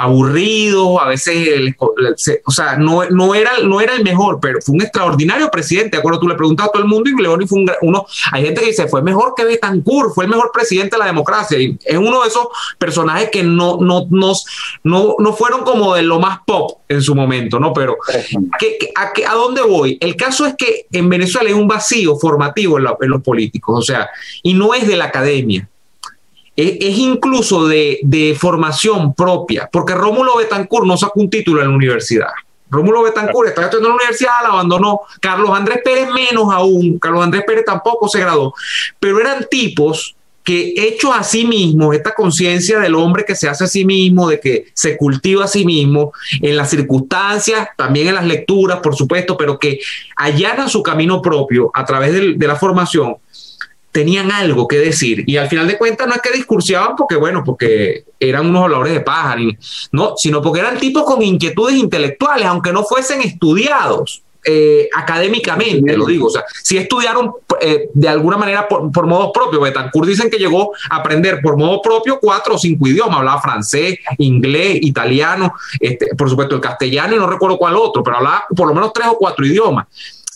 [0.01, 1.75] aburrido, a veces,
[2.45, 5.91] o sea, no, no, era, no era el mejor, pero fue un extraordinario presidente.
[5.91, 8.05] De acuerdo, tú le preguntas a todo el mundo y Leoni fue uno.
[8.31, 11.59] Hay gente que dice, fue mejor que Betancourt, fue el mejor presidente de la democracia.
[11.59, 14.33] Y es uno de esos personajes que no, no, no,
[14.83, 17.71] no fueron como de lo más pop en su momento, ¿no?
[17.73, 17.97] Pero,
[18.95, 19.97] a, ¿a dónde voy?
[20.01, 23.81] El caso es que en Venezuela hay un vacío formativo en, en los políticos, o
[23.81, 24.09] sea,
[24.41, 25.67] y no es de la academia
[26.55, 32.29] es, incluso de, formación propia, porque Rómulo Betancourt no sacó un título en la universidad.
[32.69, 35.01] Rómulo Betancourt está estudiando en la universidad, la abandonó.
[35.19, 36.99] Carlos Andrés Pérez menos aún.
[36.99, 38.53] Carlos Andrés Pérez tampoco se graduó.
[38.97, 43.65] Pero eran tipos que hechos a sí mismos, esta conciencia del hombre que se hace
[43.65, 48.15] a sí mismo, de que se cultiva a sí mismo, en las circunstancias, también en
[48.15, 49.79] las lecturas, por supuesto, pero que
[50.15, 53.17] allanan su camino propio a través de la formación,
[53.91, 57.43] tenían algo que decir y al final de cuentas no es que discursiaban porque bueno,
[57.43, 59.41] porque eran unos olores de pájaro,
[59.91, 64.23] no, sino porque eran tipos con inquietudes intelectuales, aunque no fuesen estudiados.
[64.43, 69.29] Eh, académicamente, lo digo, o sea, si estudiaron eh, de alguna manera por, por modos
[69.31, 69.61] propios.
[69.61, 73.99] Betancourt dicen que llegó a aprender por modo propio cuatro o cinco idiomas, hablaba francés,
[74.17, 78.67] inglés, italiano, este, por supuesto el castellano y no recuerdo cuál otro, pero hablaba por
[78.67, 79.85] lo menos tres o cuatro idiomas.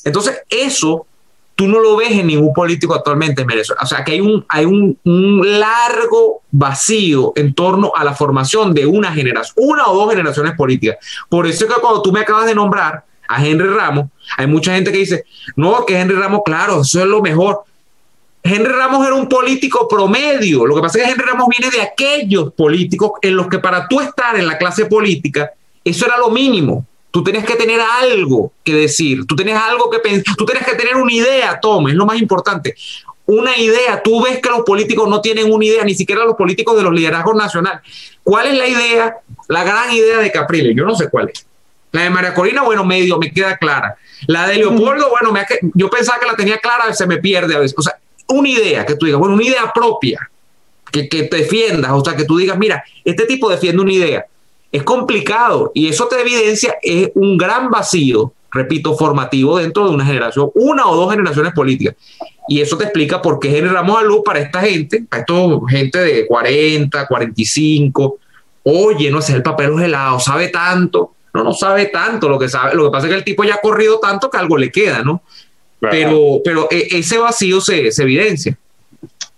[0.03, 1.07] Entonces, eso
[1.55, 3.81] tú no lo ves en ningún político actualmente en Venezuela.
[3.81, 8.85] O sea, que hay un, hay un, largo vacío en torno a la formación de
[8.85, 10.97] una generación, una o dos generaciones políticas.
[11.29, 14.75] Por eso es que cuando tú me acabas de nombrar a Henry Ramos, hay mucha
[14.75, 15.23] gente que dice,
[15.55, 17.63] no, que Henry Ramos, claro, eso es lo mejor.
[18.43, 20.65] Henry Ramos era un político promedio.
[20.65, 23.87] Lo que pasa es que Henry Ramos viene de aquellos políticos en los que para
[23.87, 25.51] tú estar en la clase política,
[25.83, 26.85] eso era lo mínimo.
[27.15, 30.75] Tú tienes que tener algo que decir, tú tienes algo que pensar, tú tienes que
[30.75, 32.75] tener una idea, Tom, es lo más importante.
[33.25, 36.75] Una idea, tú ves que los políticos no tienen una idea, ni siquiera los políticos
[36.75, 37.79] de los liderazgos nacionales.
[38.21, 39.15] ¿Cuál es la idea,
[39.47, 40.75] la gran idea de Capriles?
[40.75, 41.47] Yo no sé cuál es.
[41.93, 43.95] La de María Corina, bueno, medio, me queda clara.
[44.27, 47.59] La de Leopoldo, bueno, me, yo pensaba que la tenía clara, se me pierde a
[47.59, 47.77] veces.
[47.77, 47.97] O sea,
[48.27, 50.29] una idea que tú digas, bueno, una idea propia,
[50.91, 54.25] que, que te defiendas, o sea, que tú digas, mira, este tipo defiende una idea
[54.75, 60.05] es complicado y eso te evidencia es un gran vacío, repito, formativo dentro de una
[60.05, 61.95] generación, una o dos generaciones políticas.
[62.47, 65.33] Y eso te explica por qué generamos a luz para esta gente, para esta
[65.69, 68.17] gente de 40, 45.
[68.63, 71.13] Oye, no sé, el papel es helado, sabe tanto.
[71.33, 72.75] No, no sabe tanto lo que sabe.
[72.75, 75.03] Lo que pasa es que el tipo ya ha corrido tanto que algo le queda,
[75.03, 75.21] ¿no?
[75.79, 78.57] Pero, pero e, ese vacío se, evidencia.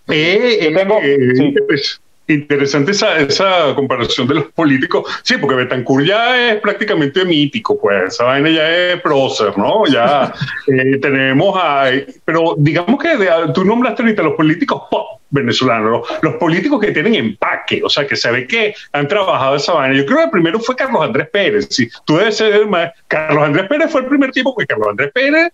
[0.08, 5.22] Eh, eh, eh pues, interesante esa, esa comparación de los políticos.
[5.24, 9.86] Sí, porque Betancourt ya es prácticamente mítico, pues esa vaina ya es prócer, ¿no?
[9.88, 10.34] Ya
[10.68, 11.86] eh, tenemos a...
[12.26, 13.10] Pero digamos que
[13.54, 18.16] tú nombraste ahorita los políticos pop venezolanos, los políticos que tienen empaque, o sea, que
[18.16, 19.96] se ve que han trabajado esa vaina.
[19.96, 21.68] Yo creo que el primero fue Carlos Andrés Pérez.
[21.70, 22.92] Sí, tú debes ser el más...
[23.08, 25.52] Carlos Andrés Pérez fue el primer tipo, porque Carlos Andrés Pérez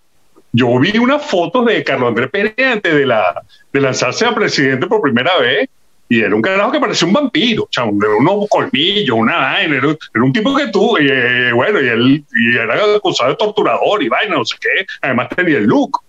[0.56, 4.86] yo vi unas fotos de Carlos Andrés Pérez antes de, la, de lanzarse a presidente
[4.86, 5.68] por primera vez
[6.08, 9.88] y era un carajo que parecía un vampiro, o sea, unos colmillos, una vaina, era,
[10.22, 14.36] un tipo que tú, eh, bueno, y él y era acusado de torturador y vaina,
[14.36, 16.00] no sé qué, además tenía el look.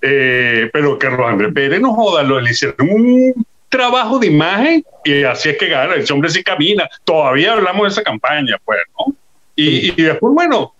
[0.00, 5.24] Eh, pero Carlos Andrés Pérez no joda, lo, le hicieron un trabajo de imagen y
[5.24, 9.14] así es que gana, ese hombre sí camina, todavía hablamos de esa campaña, pues, ¿no?
[9.56, 10.72] Y, y después, bueno,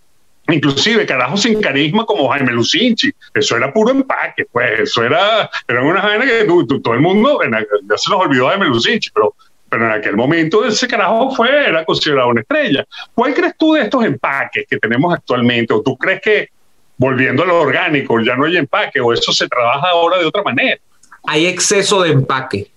[0.49, 5.83] inclusive carajos sin carisma como Jaime Lucinchi, eso era puro empaque, pues eso era, era
[5.83, 9.35] una vaina que todo el mundo, ya se nos olvidó Jaime Lucinchi, pero,
[9.69, 12.85] pero en aquel momento ese carajo fue, era considerado una estrella.
[13.15, 15.75] ¿Cuál crees tú de estos empaques que tenemos actualmente?
[15.75, 16.49] ¿O tú crees que
[16.97, 20.43] volviendo a lo orgánico ya no hay empaque o eso se trabaja ahora de otra
[20.43, 20.81] manera?
[21.25, 22.71] Hay exceso de empaque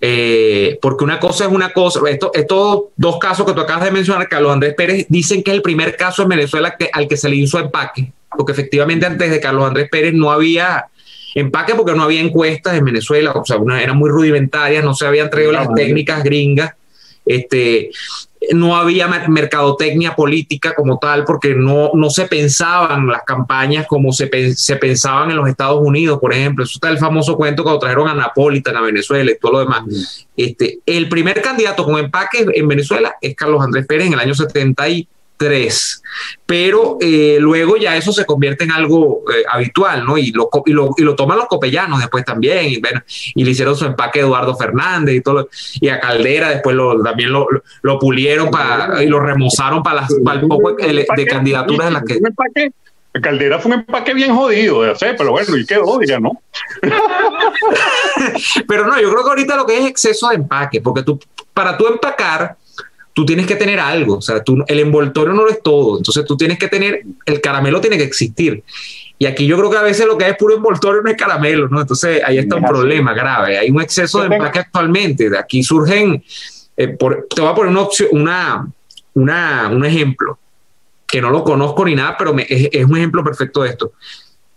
[0.00, 4.28] eh, porque una cosa es una cosa, estos dos casos que tú acabas de mencionar,
[4.28, 7.28] Carlos Andrés Pérez, dicen que es el primer caso en Venezuela que, al que se
[7.28, 10.86] le hizo empaque, porque efectivamente antes de Carlos Andrés Pérez no había
[11.34, 15.06] empaque porque no había encuestas en Venezuela, o sea, una, eran muy rudimentarias, no se
[15.06, 16.72] habían traído las técnicas gringas.
[17.26, 17.90] Este,
[18.52, 24.54] no había mercadotecnia política como tal, porque no, no se pensaban las campañas como se,
[24.54, 26.64] se pensaban en los Estados Unidos, por ejemplo.
[26.64, 30.26] Eso está el famoso cuento cuando trajeron a Napolitan a Venezuela y todo lo demás.
[30.36, 34.34] Este, el primer candidato con empaque en Venezuela es Carlos Andrés Pérez en el año
[34.34, 36.02] 73 tres,
[36.44, 40.16] pero eh, luego ya eso se convierte en algo eh, habitual, ¿no?
[40.18, 43.50] Y lo, y lo, y, lo, toman los copellanos después también, y, bueno, y le
[43.50, 45.48] hicieron su empaque a Eduardo Fernández y todo,
[45.80, 47.46] y a Caldera después lo, también lo,
[47.82, 52.02] lo pulieron para, y lo remozaron para, las, para el poco de, candidaturas en las
[52.04, 52.18] que...
[53.20, 56.42] Caldera fue un empaque bien jodido de hacer, pero bueno, y quedó, ya no.
[58.68, 61.18] pero no, yo creo que ahorita lo que es exceso de empaque, porque tú,
[61.54, 62.56] para tú empacar,
[63.16, 66.22] tú tienes que tener algo, o sea, tú, el envoltorio no lo es todo, entonces
[66.26, 68.62] tú tienes que tener, el caramelo tiene que existir.
[69.18, 71.16] Y aquí yo creo que a veces lo que hay es puro envoltorio no es
[71.16, 71.80] caramelo, ¿no?
[71.80, 76.22] Entonces ahí está un problema grave, hay un exceso de empaque actualmente, de aquí surgen,
[76.76, 78.68] eh, te voy a poner una, opción, una,
[79.14, 80.38] una, un ejemplo,
[81.06, 83.92] que no lo conozco ni nada, pero es, es, un ejemplo perfecto de esto.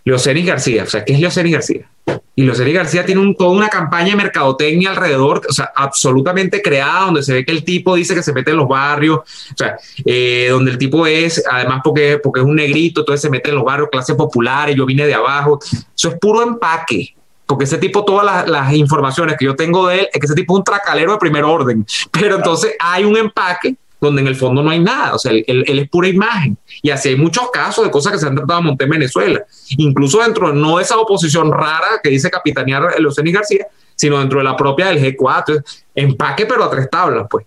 [0.03, 1.89] Leocenis García, o sea, ¿qué es Leocenis García?
[2.35, 7.21] Y Leocenis García tiene toda una campaña de mercadotecnia alrededor, o sea, absolutamente creada, donde
[7.21, 10.47] se ve que el tipo dice que se mete en los barrios, o sea, eh,
[10.49, 13.65] donde el tipo es, además porque, porque es un negrito, entonces se mete en los
[13.65, 15.59] barrios, clase popular, y yo vine de abajo.
[15.61, 17.13] Eso es puro empaque,
[17.45, 20.35] porque ese tipo, todas las, las, informaciones que yo tengo de él, es que ese
[20.35, 24.35] tipo es un tracalero de primer orden, pero entonces hay un empaque donde en el
[24.35, 26.57] fondo no hay nada, o sea, él, es pura imagen.
[26.81, 29.43] Y así hay muchos casos de cosas que se han tratado de montar en Venezuela,
[29.77, 34.45] incluso dentro no de esa oposición rara que dice capitanear Euseni García, sino dentro de
[34.45, 35.63] la propia del G4,
[35.95, 37.45] empaque pero a tres tablas, pues.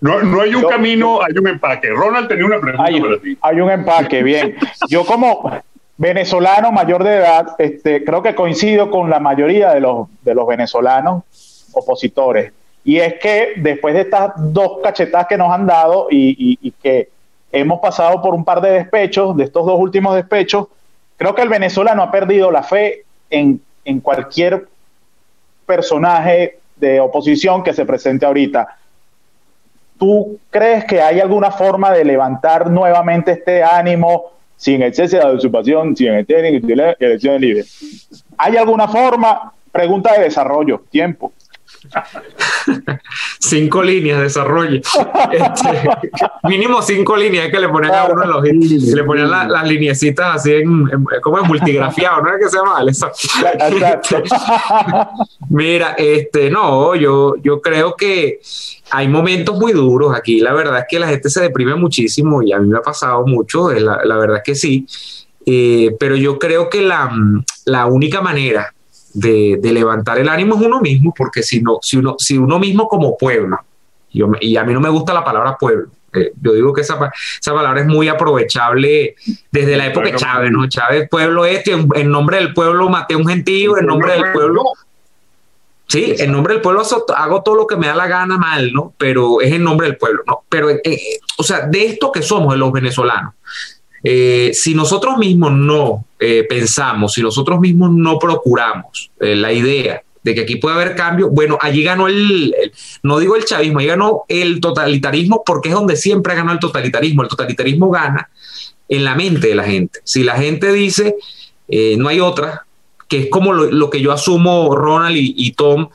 [0.00, 1.88] No, no hay un camino, hay un empaque.
[1.88, 3.38] Ronald tenía una pregunta hay, para ti.
[3.40, 4.56] Hay un empaque, bien.
[4.88, 5.50] Yo como
[5.96, 10.46] venezolano mayor de edad, este, creo que coincido con la mayoría de los, de los
[10.46, 11.22] venezolanos
[11.72, 12.52] opositores.
[12.84, 17.10] Y es que después de estas dos cachetas que nos han dado y, que
[17.52, 20.66] hemos pasado por un par de despechos, de estos dos últimos despechos,
[21.16, 24.66] creo que el venezolano ha perdido la fe en, en cualquier
[25.66, 28.76] personaje de oposición que se presente ahorita.
[29.98, 35.24] ¿Tú crees que hay alguna forma de levantar nuevamente este ánimo sin el cese de
[35.24, 37.64] la usurpación, sin el y la elección libre?
[38.36, 39.52] ¿Hay alguna forma?
[39.70, 41.32] Pregunta de desarrollo, tiempo.
[43.40, 44.80] cinco líneas de desarrollo.
[45.32, 45.88] Este,
[46.44, 50.86] mínimo cinco líneas que le ponían a uno los le ponían las lineecitas así en,
[51.22, 52.84] como es multigrafiado, ¿no es que se llama?
[52.88, 54.22] Este,
[55.50, 58.40] mira, este, no, yo, yo creo que
[58.90, 60.40] hay momentos muy duros aquí.
[60.40, 63.26] La verdad es que la gente se deprime muchísimo y a mí me ha pasado
[63.26, 64.86] mucho, la, la verdad es que sí.
[65.44, 67.10] Eh, pero yo creo que la,
[67.64, 68.72] la única manera
[69.14, 72.88] de, levantar el ánimo es uno mismo, porque si, no, si, uno, si uno mismo
[72.88, 73.58] como pueblo,
[74.10, 77.54] y a mí no me gusta la palabra pueblo, eh, yo digo que esa, esa
[77.54, 79.14] palabra es muy aprovechable
[79.50, 80.68] desde la época de Chávez, ¿no?
[80.68, 84.62] Chávez, pueblo este, en, nombre del pueblo maté un gentío, en nombre del pueblo...
[85.88, 86.82] Sí, en nombre del pueblo
[87.14, 88.94] hago todo lo que me da la gana mal, ¿no?
[88.96, 90.42] Pero es en nombre del pueblo, ¿no?
[90.48, 93.34] Pero, eh, eh, o sea, de esto que somos los venezolanos,
[94.04, 100.02] eh, si nosotros mismos no eh, pensamos, si nosotros mismos no procuramos eh, la idea
[100.22, 102.54] de que aquí puede haber cambio, bueno, allí ganó el,
[103.02, 106.60] no digo el chavismo, allí ganó el totalitarismo porque es donde siempre ha ganado el
[106.60, 107.22] totalitarismo.
[107.22, 108.28] El totalitarismo gana
[108.88, 110.00] en la mente de la gente.
[110.04, 111.16] Si la gente dice,
[111.98, 112.66] no hay otra,
[113.08, 115.88] que es como lo, que yo asumo, Ronald y, Tom,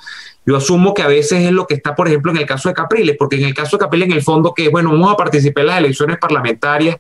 [0.46, 2.76] yo asumo que a veces es lo que está, por ejemplo, en el caso de
[2.76, 5.62] Capriles, porque en el caso de Capriles, en el fondo, que bueno, vamos a participar
[5.62, 6.98] en las elecciones parlamentarias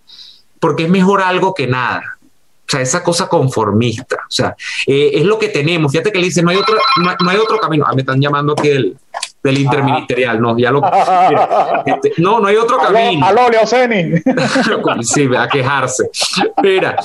[0.60, 2.18] porque es mejor algo que nada.
[2.68, 4.18] O sea, esa cosa conformista.
[4.28, 4.54] O sea,
[4.86, 5.90] eh, es lo que tenemos.
[5.90, 7.86] Fíjate que le dice, no hay otro, no, hay otro camino.
[7.88, 8.98] Ah, me están llamando aquí del,
[9.42, 10.82] del interministerial, no, ya lo.
[11.86, 13.26] Este, no, no hay otro camino.
[13.26, 14.22] Aló, Leoceni.
[15.04, 16.10] sí, a quejarse.
[16.62, 16.98] Mira,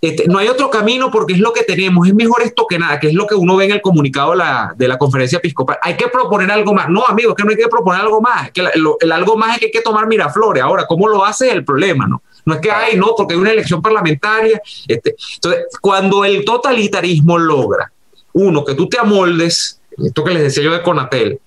[0.00, 2.06] este, no hay otro camino porque es lo que tenemos.
[2.06, 4.36] Es mejor esto que nada, que es lo que uno ve en el comunicado de
[4.36, 5.78] la, de la conferencia episcopal.
[5.82, 6.88] Hay que proponer algo más.
[6.88, 8.52] No, amigo, es que no hay que proponer algo más.
[8.52, 8.64] que
[9.00, 10.62] el algo más es que hay que tomar Miraflores.
[10.62, 12.22] Ahora, ¿cómo lo hace el problema, no?
[12.48, 14.58] No es que hay, no, porque hay una elección parlamentaria.
[14.88, 17.92] Este, entonces, cuando el totalitarismo logra,
[18.32, 21.38] uno, que tú te amoldes, esto que les decía yo de Conatel,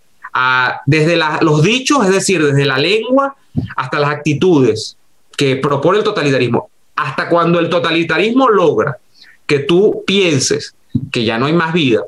[0.86, 3.36] desde los dichos, es decir, desde la lengua
[3.76, 4.96] hasta las actitudes
[5.36, 9.00] que propone el totalitarismo, hasta cuando el totalitarismo logra
[9.48, 10.76] que tú pienses
[11.12, 12.04] que ya no hay más vida,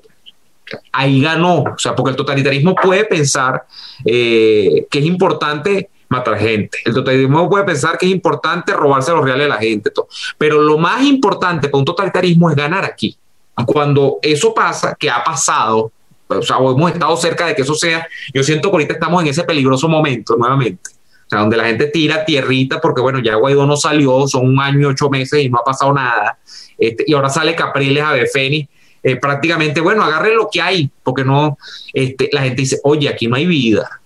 [0.92, 3.64] ahí ganó, o sea, porque el totalitarismo puede pensar
[4.06, 6.78] eh, que es importante matar gente.
[6.86, 9.92] El totalitarismo puede pensar que es importante robarse los reales de la gente,
[10.38, 13.18] pero lo más importante para un totalitarismo es ganar aquí.
[13.58, 15.92] Y cuando eso pasa, que ha pasado,
[16.28, 19.30] o sea, hemos estado cerca de que eso sea, yo siento que ahorita estamos en
[19.30, 20.92] ese peligroso momento nuevamente.
[21.26, 24.60] O sea, donde la gente tira tierrita porque, bueno, ya Guaidó no salió, son un
[24.60, 26.38] año y ocho meses y no ha pasado nada.
[26.78, 28.68] Este, y ahora sale Capriles a Befeni.
[29.02, 31.58] Eh, prácticamente, bueno, agarren lo que hay, porque no,
[31.92, 34.02] este, la gente dice, oye, aquí no hay vida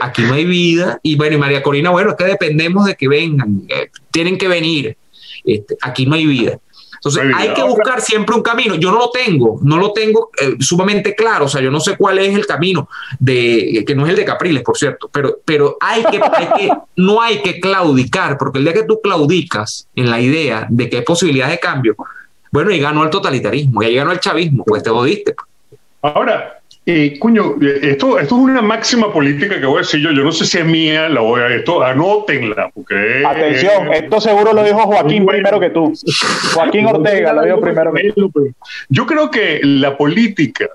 [0.00, 1.00] aquí no hay vida.
[1.02, 4.48] Y bueno, y María Corina, bueno, es que dependemos de que vengan, eh, tienen que
[4.48, 4.96] venir.
[5.44, 6.58] Este, aquí no hay vida.
[6.96, 8.74] Entonces, hay que buscar siempre un camino.
[8.74, 11.44] Yo no lo tengo, no lo tengo eh, sumamente claro.
[11.44, 14.24] O sea, yo no sé cuál es el camino de que no es el de
[14.24, 18.64] Capriles, por cierto, pero, pero hay, que, hay que, no hay que claudicar, porque el
[18.64, 21.94] día que tú claudicas en la idea de que hay posibilidad de cambio,
[22.50, 25.34] bueno, y ganó el totalitarismo, y ahí ganó el chavismo, pues te jodiste.
[26.02, 26.55] Ahora,
[26.88, 30.12] y, cuño, esto, esto es una máxima política que voy a decir yo.
[30.12, 31.48] Yo no sé si es mía, la voy a.
[31.48, 32.70] Esto, anótenla.
[32.72, 35.92] Porque, Atención, esto seguro lo dijo Joaquín primero que tú.
[36.54, 38.30] Joaquín Ortega lo dijo primero que tú.
[38.88, 40.68] Yo creo que la política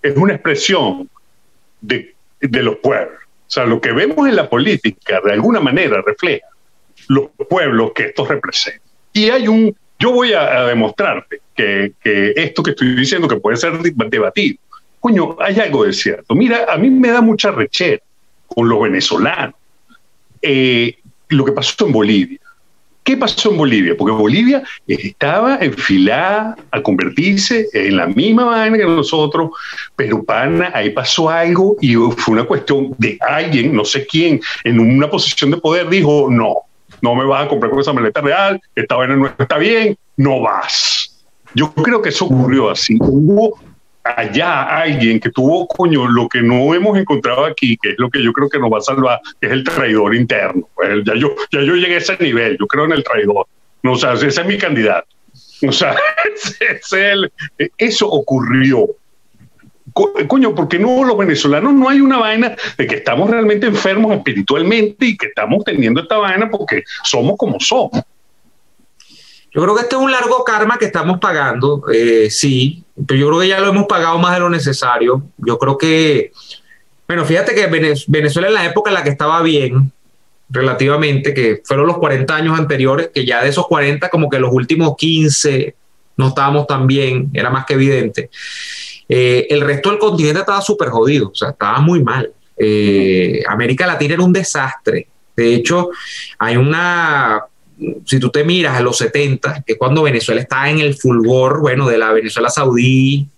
[0.00, 1.06] es una expresión
[1.82, 3.18] de, de los pueblos.
[3.22, 6.46] O sea, lo que vemos en la política de alguna manera refleja
[7.08, 8.80] los pueblos que esto representa.
[9.12, 9.76] Y hay un.
[9.98, 14.56] Yo voy a, demostrarte que, que esto que estoy diciendo que puede ser debatido
[15.00, 16.34] coño, hay algo de cierto.
[16.34, 18.02] Mira, a mí me da mucha rechera
[18.46, 19.54] con los venezolanos.
[20.42, 20.96] Eh,
[21.28, 22.38] lo que pasó en Bolivia.
[23.08, 23.96] ¿Qué pasó en Bolivia?
[23.96, 29.50] Porque Bolivia estaba enfilada a convertirse en la misma vaina que nosotros,
[29.96, 34.78] pero pana, ahí pasó algo y fue una cuestión de alguien, no sé quién, en
[34.78, 36.56] una posición de poder dijo, no,
[37.00, 40.42] no me vas a comprar con esa maleta real, esta vaina no está bien, no
[40.42, 41.24] vas.
[41.54, 42.98] Yo creo que eso ocurrió así.
[43.00, 43.58] Hubo
[44.16, 48.22] allá alguien que tuvo, coño, lo que no hemos encontrado aquí, que es lo que
[48.22, 50.68] yo creo que nos va a salvar, es el traidor interno.
[50.74, 53.46] Pues, ya, yo, ya yo llegué a ese nivel, yo creo en el traidor.
[53.82, 55.08] No, o sea, ese es mi candidato.
[55.66, 55.96] O sea,
[57.78, 58.86] eso ocurrió.
[59.92, 65.06] Coño, porque no los venezolanos no hay una vaina de que estamos realmente enfermos espiritualmente
[65.06, 68.02] y que estamos teniendo esta vaina porque somos como somos.
[69.54, 73.28] Yo creo que este es un largo karma que estamos pagando, eh, sí, pero yo
[73.28, 75.22] creo que ya lo hemos pagado más de lo necesario.
[75.38, 76.32] Yo creo que,
[77.06, 77.66] bueno, fíjate que
[78.08, 79.92] Venezuela en la época en la que estaba bien,
[80.50, 84.52] relativamente, que fueron los 40 años anteriores, que ya de esos 40 como que los
[84.52, 85.74] últimos 15
[86.16, 88.30] no estábamos tan bien, era más que evidente.
[89.08, 92.30] Eh, el resto del continente estaba súper jodido, o sea, estaba muy mal.
[92.56, 95.06] Eh, América Latina era un desastre.
[95.36, 95.90] De hecho,
[96.38, 97.40] hay una
[98.04, 101.60] si tú te miras a los 70, que es cuando Venezuela está en el fulgor,
[101.60, 103.28] bueno, de la Venezuela saudí,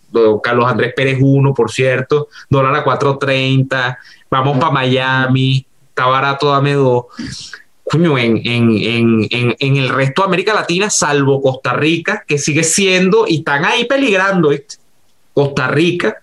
[0.43, 3.97] Carlos Andrés Pérez 1, por cierto, dólar a 4.30,
[4.31, 7.05] vamos para Miami, está barato, dame dos.
[7.85, 12.63] Coño, en, en, en, en, el resto de América Latina, salvo Costa Rica, que sigue
[12.63, 14.51] siendo, y están ahí peligrando,
[15.35, 16.23] Costa Rica,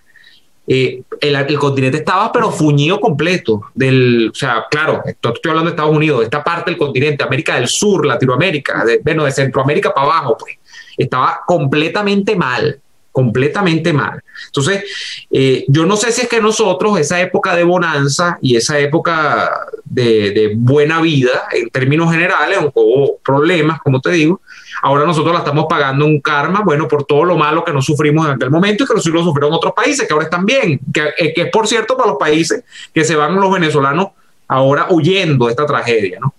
[0.70, 3.62] eh, el, continente estaba pero fuñido completo.
[3.74, 7.68] Del, o sea, claro, estoy hablando de Estados Unidos, esta parte del continente, América del
[7.68, 10.56] Sur, Latinoamérica, de, bueno, de Centroamérica para abajo, pues,
[10.96, 12.78] estaba completamente mal,
[13.10, 14.22] completamente mal.
[14.46, 14.84] Entonces,
[15.30, 19.50] eh, yo no sé si es que nosotros, esa época de bonanza y esa época
[19.84, 24.42] de, de buena vida, en términos generales, hubo problemas, como te digo,
[24.82, 28.26] Ahora nosotros la estamos pagando un karma, bueno, por todo lo malo que nos sufrimos
[28.26, 31.32] en aquel momento y que lo sufrieron otros países, que ahora están bien, que, eh,
[31.34, 34.08] que es por cierto para los países que se van los venezolanos
[34.48, 36.34] ahora huyendo de esta tragedia, ¿no?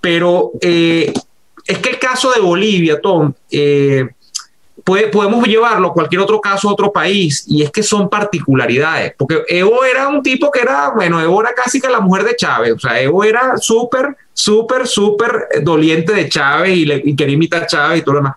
[0.00, 1.12] Pero eh,
[1.66, 4.08] es que el caso de Bolivia, Tom, eh,
[4.84, 9.44] podemos llevarlo a cualquier otro caso a otro país y es que son particularidades, porque
[9.48, 12.72] Evo era un tipo que era, bueno, Evo era casi que la mujer de Chávez,
[12.72, 18.00] o sea, Evo era súper, súper, súper doliente de Chávez y, quería imitar a Chávez
[18.00, 18.36] y todo lo demás.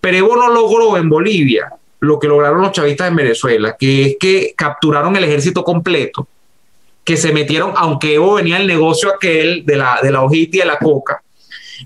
[0.00, 4.16] Pero Evo no logró en Bolivia lo que lograron los chavistas en Venezuela, que es
[4.18, 6.26] que capturaron el ejército completo,
[7.04, 10.60] que se metieron, aunque Evo venía el negocio aquel de la, de la hojita y
[10.60, 11.22] de la coca,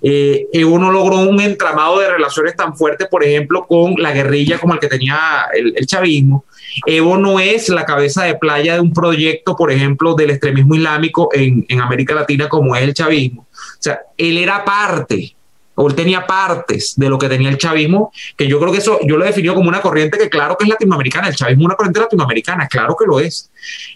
[0.02, 4.58] eh, Evo no logró un entramado de relaciones tan fuerte, por ejemplo, con la guerrilla
[4.58, 6.44] como el que tenía el, chavismo.
[6.86, 11.28] Evo no es la cabeza de playa de un proyecto, por ejemplo, del extremismo islámico
[11.32, 13.42] en, América Latina como es el chavismo.
[13.52, 15.34] O sea, él era parte
[15.76, 19.00] o él tenía partes de lo que tenía el chavismo, que yo creo que eso
[19.02, 21.66] yo lo he definido como una corriente que claro que es latinoamericana, el chavismo es
[21.66, 23.50] una corriente latinoamericana, claro que lo es,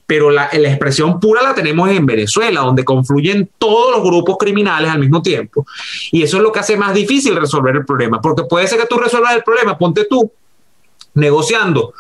[0.05, 4.91] pero la, la expresión pura la tenemos en Venezuela, donde confluyen todos los grupos criminales
[4.91, 5.67] al mismo tiempo,
[6.11, 8.87] y eso es lo que hace más difícil resolver el problema, porque puede ser que
[8.87, 10.33] tú resuelvas el problema, ponte tú
[11.15, 11.95] negociando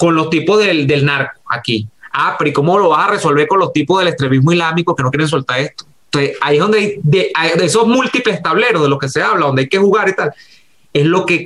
[0.00, 1.86] con los tipos del, del narco aquí.
[2.10, 5.02] Ah, pero ¿y cómo lo vas a resolver con los tipos del extremismo islámico que
[5.02, 5.84] no quieren soltar esto?
[6.06, 7.00] Entonces, ahí es donde
[7.34, 10.16] hay de, esos múltiples tableros de los que se habla, donde hay que jugar y
[10.16, 10.32] tal,
[10.94, 11.42] es lo que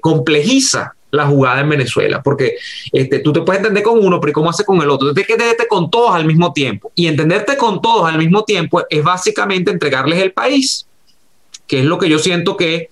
[0.00, 2.54] complejiza la jugada en Venezuela, porque
[2.92, 5.12] este, tú te puedes entender con uno, pero ¿cómo hace con el otro?
[5.12, 6.92] Tienes que entenderte con todos al mismo tiempo.
[6.94, 10.86] Y entenderte con todos al mismo tiempo es básicamente entregarles el país,
[11.66, 12.90] que es lo que yo siento que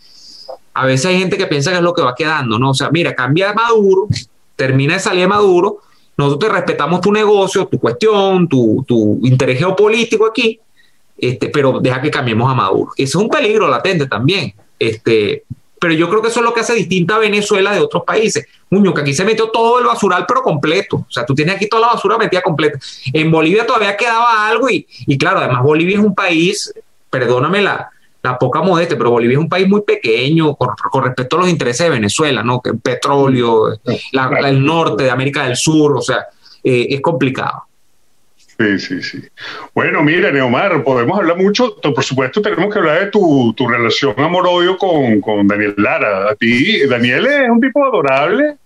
[0.75, 2.71] a veces hay gente que piensa que es lo que va quedando, ¿no?
[2.71, 4.09] O sea, mira, cambia Maduro,
[4.57, 5.83] termina de salir Maduro,
[6.17, 10.59] nosotros te respetamos tu negocio, tu cuestión, tu, tu interés geopolítico aquí,
[11.19, 12.93] este, pero deja que cambiemos a Maduro.
[12.97, 14.55] Eso es un peligro latente también.
[14.79, 15.45] Este,
[15.79, 18.47] pero yo creo que eso es lo que hace distinta a Venezuela de otros países.
[18.71, 21.05] Muñoz, que aquí se metió todo el basural, pero completo.
[21.09, 22.79] O sea, tú tienes aquí toda la basura metida completa.
[23.13, 26.73] En Bolivia todavía quedaba algo y, y claro, además Bolivia es un país,
[27.11, 27.91] perdóname la,
[28.27, 31.87] la poca modestia, pero Bolivia es un país muy pequeño con, respecto a los intereses
[31.87, 32.61] de Venezuela, ¿no?
[32.61, 36.27] Que el petróleo, el norte de América del Sur, o sea,
[36.63, 37.65] eh, es complicado.
[38.59, 39.23] Sí, sí, sí.
[39.75, 41.77] Bueno, mira, Neomar, podemos hablar mucho.
[41.77, 46.31] Por supuesto, tenemos que hablar de tu, tu relación amor-odio con, con Daniel Lara.
[46.31, 48.57] A ti, Daniel es un tipo adorable,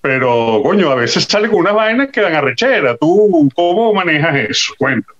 [0.00, 2.96] pero, coño, a veces sale con unas vainas que dan arrechera.
[2.96, 4.72] ¿Tú cómo manejas eso?
[4.78, 5.18] Cuéntame.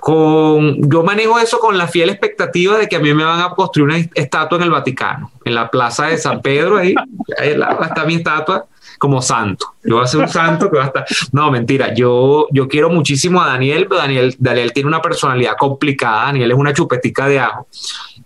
[0.00, 3.50] Con, yo manejo eso con la fiel expectativa de que a mí me van a
[3.50, 6.94] construir una estatua en el Vaticano, en la plaza de San Pedro, ahí,
[7.38, 8.66] ahí está mi estatua
[8.98, 9.74] como santo.
[9.82, 11.06] Yo voy a ser un santo que va a estar.
[11.32, 11.94] No, mentira.
[11.94, 16.26] Yo, yo quiero muchísimo a Daniel, pero Daniel, Daniel tiene una personalidad complicada.
[16.26, 17.68] Daniel es una chupetica de ajo.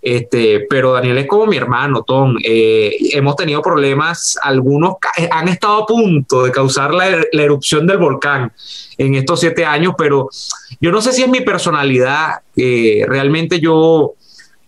[0.01, 2.35] Este, pero Daniel es como mi hermano, Tom.
[2.43, 4.95] Eh, hemos tenido problemas, algunos
[5.29, 8.51] han estado a punto de causar la, erupción del volcán
[8.97, 10.29] en estos siete años, pero
[10.79, 12.41] yo no sé si es mi personalidad.
[12.55, 14.15] realmente yo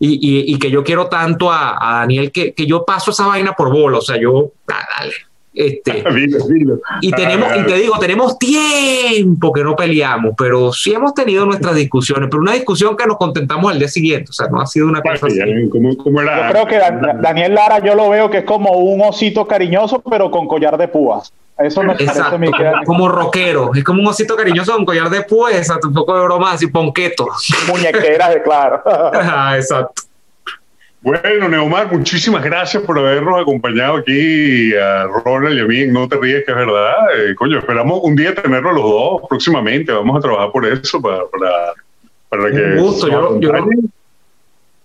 [0.05, 4.01] y, que yo quiero tanto a, Daniel que, yo paso esa vaina por bola, o
[4.01, 5.13] sea, yo, dale.
[5.53, 6.03] Este,
[7.01, 11.75] Y tenemos, y te digo, tenemos tiempo que no peleamos, pero sí hemos tenido nuestras
[11.75, 14.87] discusiones, pero una discusión que nos contentamos al día siguiente, o sea, no ha sido
[14.87, 15.39] una cosa así.
[15.39, 16.79] yo creo que
[17.21, 20.87] Daniel Lara yo lo veo que es como un osito cariñoso, pero con collar de
[20.87, 21.31] púas.
[21.57, 25.21] Eso me exacto, parece como, como rockero, es como un osito cariñoso con collar de
[25.21, 27.27] púas, exacto, un poco de broma así, ponqueto.
[27.67, 28.81] Muñequeras de claro.
[29.55, 30.03] exacto.
[31.03, 35.91] Bueno, Neomar, muchísimas gracias por habernos acompañado aquí a Ronald y a mí.
[35.91, 36.93] No te ríes, que es verdad.
[37.17, 39.91] Eh, coño, esperamos un día tenerlos los dos próximamente.
[39.91, 41.23] Vamos a trabajar por eso para,
[42.29, 42.57] para, que.
[42.57, 43.09] Un gusto.
[43.09, 43.51] Yo, yo,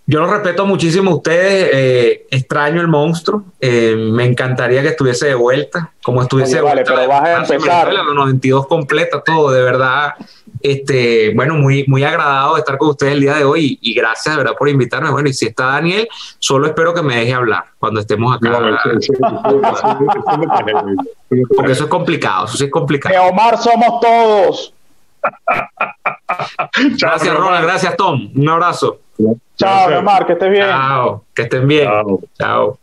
[0.07, 1.69] yo, lo respeto muchísimo a ustedes.
[1.71, 3.45] Eh, extraño el monstruo.
[3.61, 5.93] Eh, me encantaría que estuviese de vuelta.
[6.03, 6.91] Como estuviese de vuelta.
[6.95, 7.93] Vale, pero vas a empezar.
[7.93, 9.51] Los 92 completa, todo.
[9.51, 10.15] De verdad
[10.61, 14.35] este, bueno, muy, muy agradado de estar con ustedes el día de hoy y, gracias
[14.35, 15.09] de verdad por invitarme.
[15.11, 16.07] Bueno, y si está Daniel,
[16.39, 18.59] solo espero que me deje hablar cuando estemos acá.
[21.55, 23.13] Porque eso es complicado, eso sí es complicado.
[23.13, 24.73] Que Omar somos todos.
[26.99, 27.65] gracias, Ronald.
[27.65, 28.31] Gracias, Tom.
[28.35, 28.99] Un abrazo.
[29.57, 30.65] Chao, Omar, que estés bien.
[30.65, 31.89] Chao, que estén bien.
[32.37, 32.79] Chao.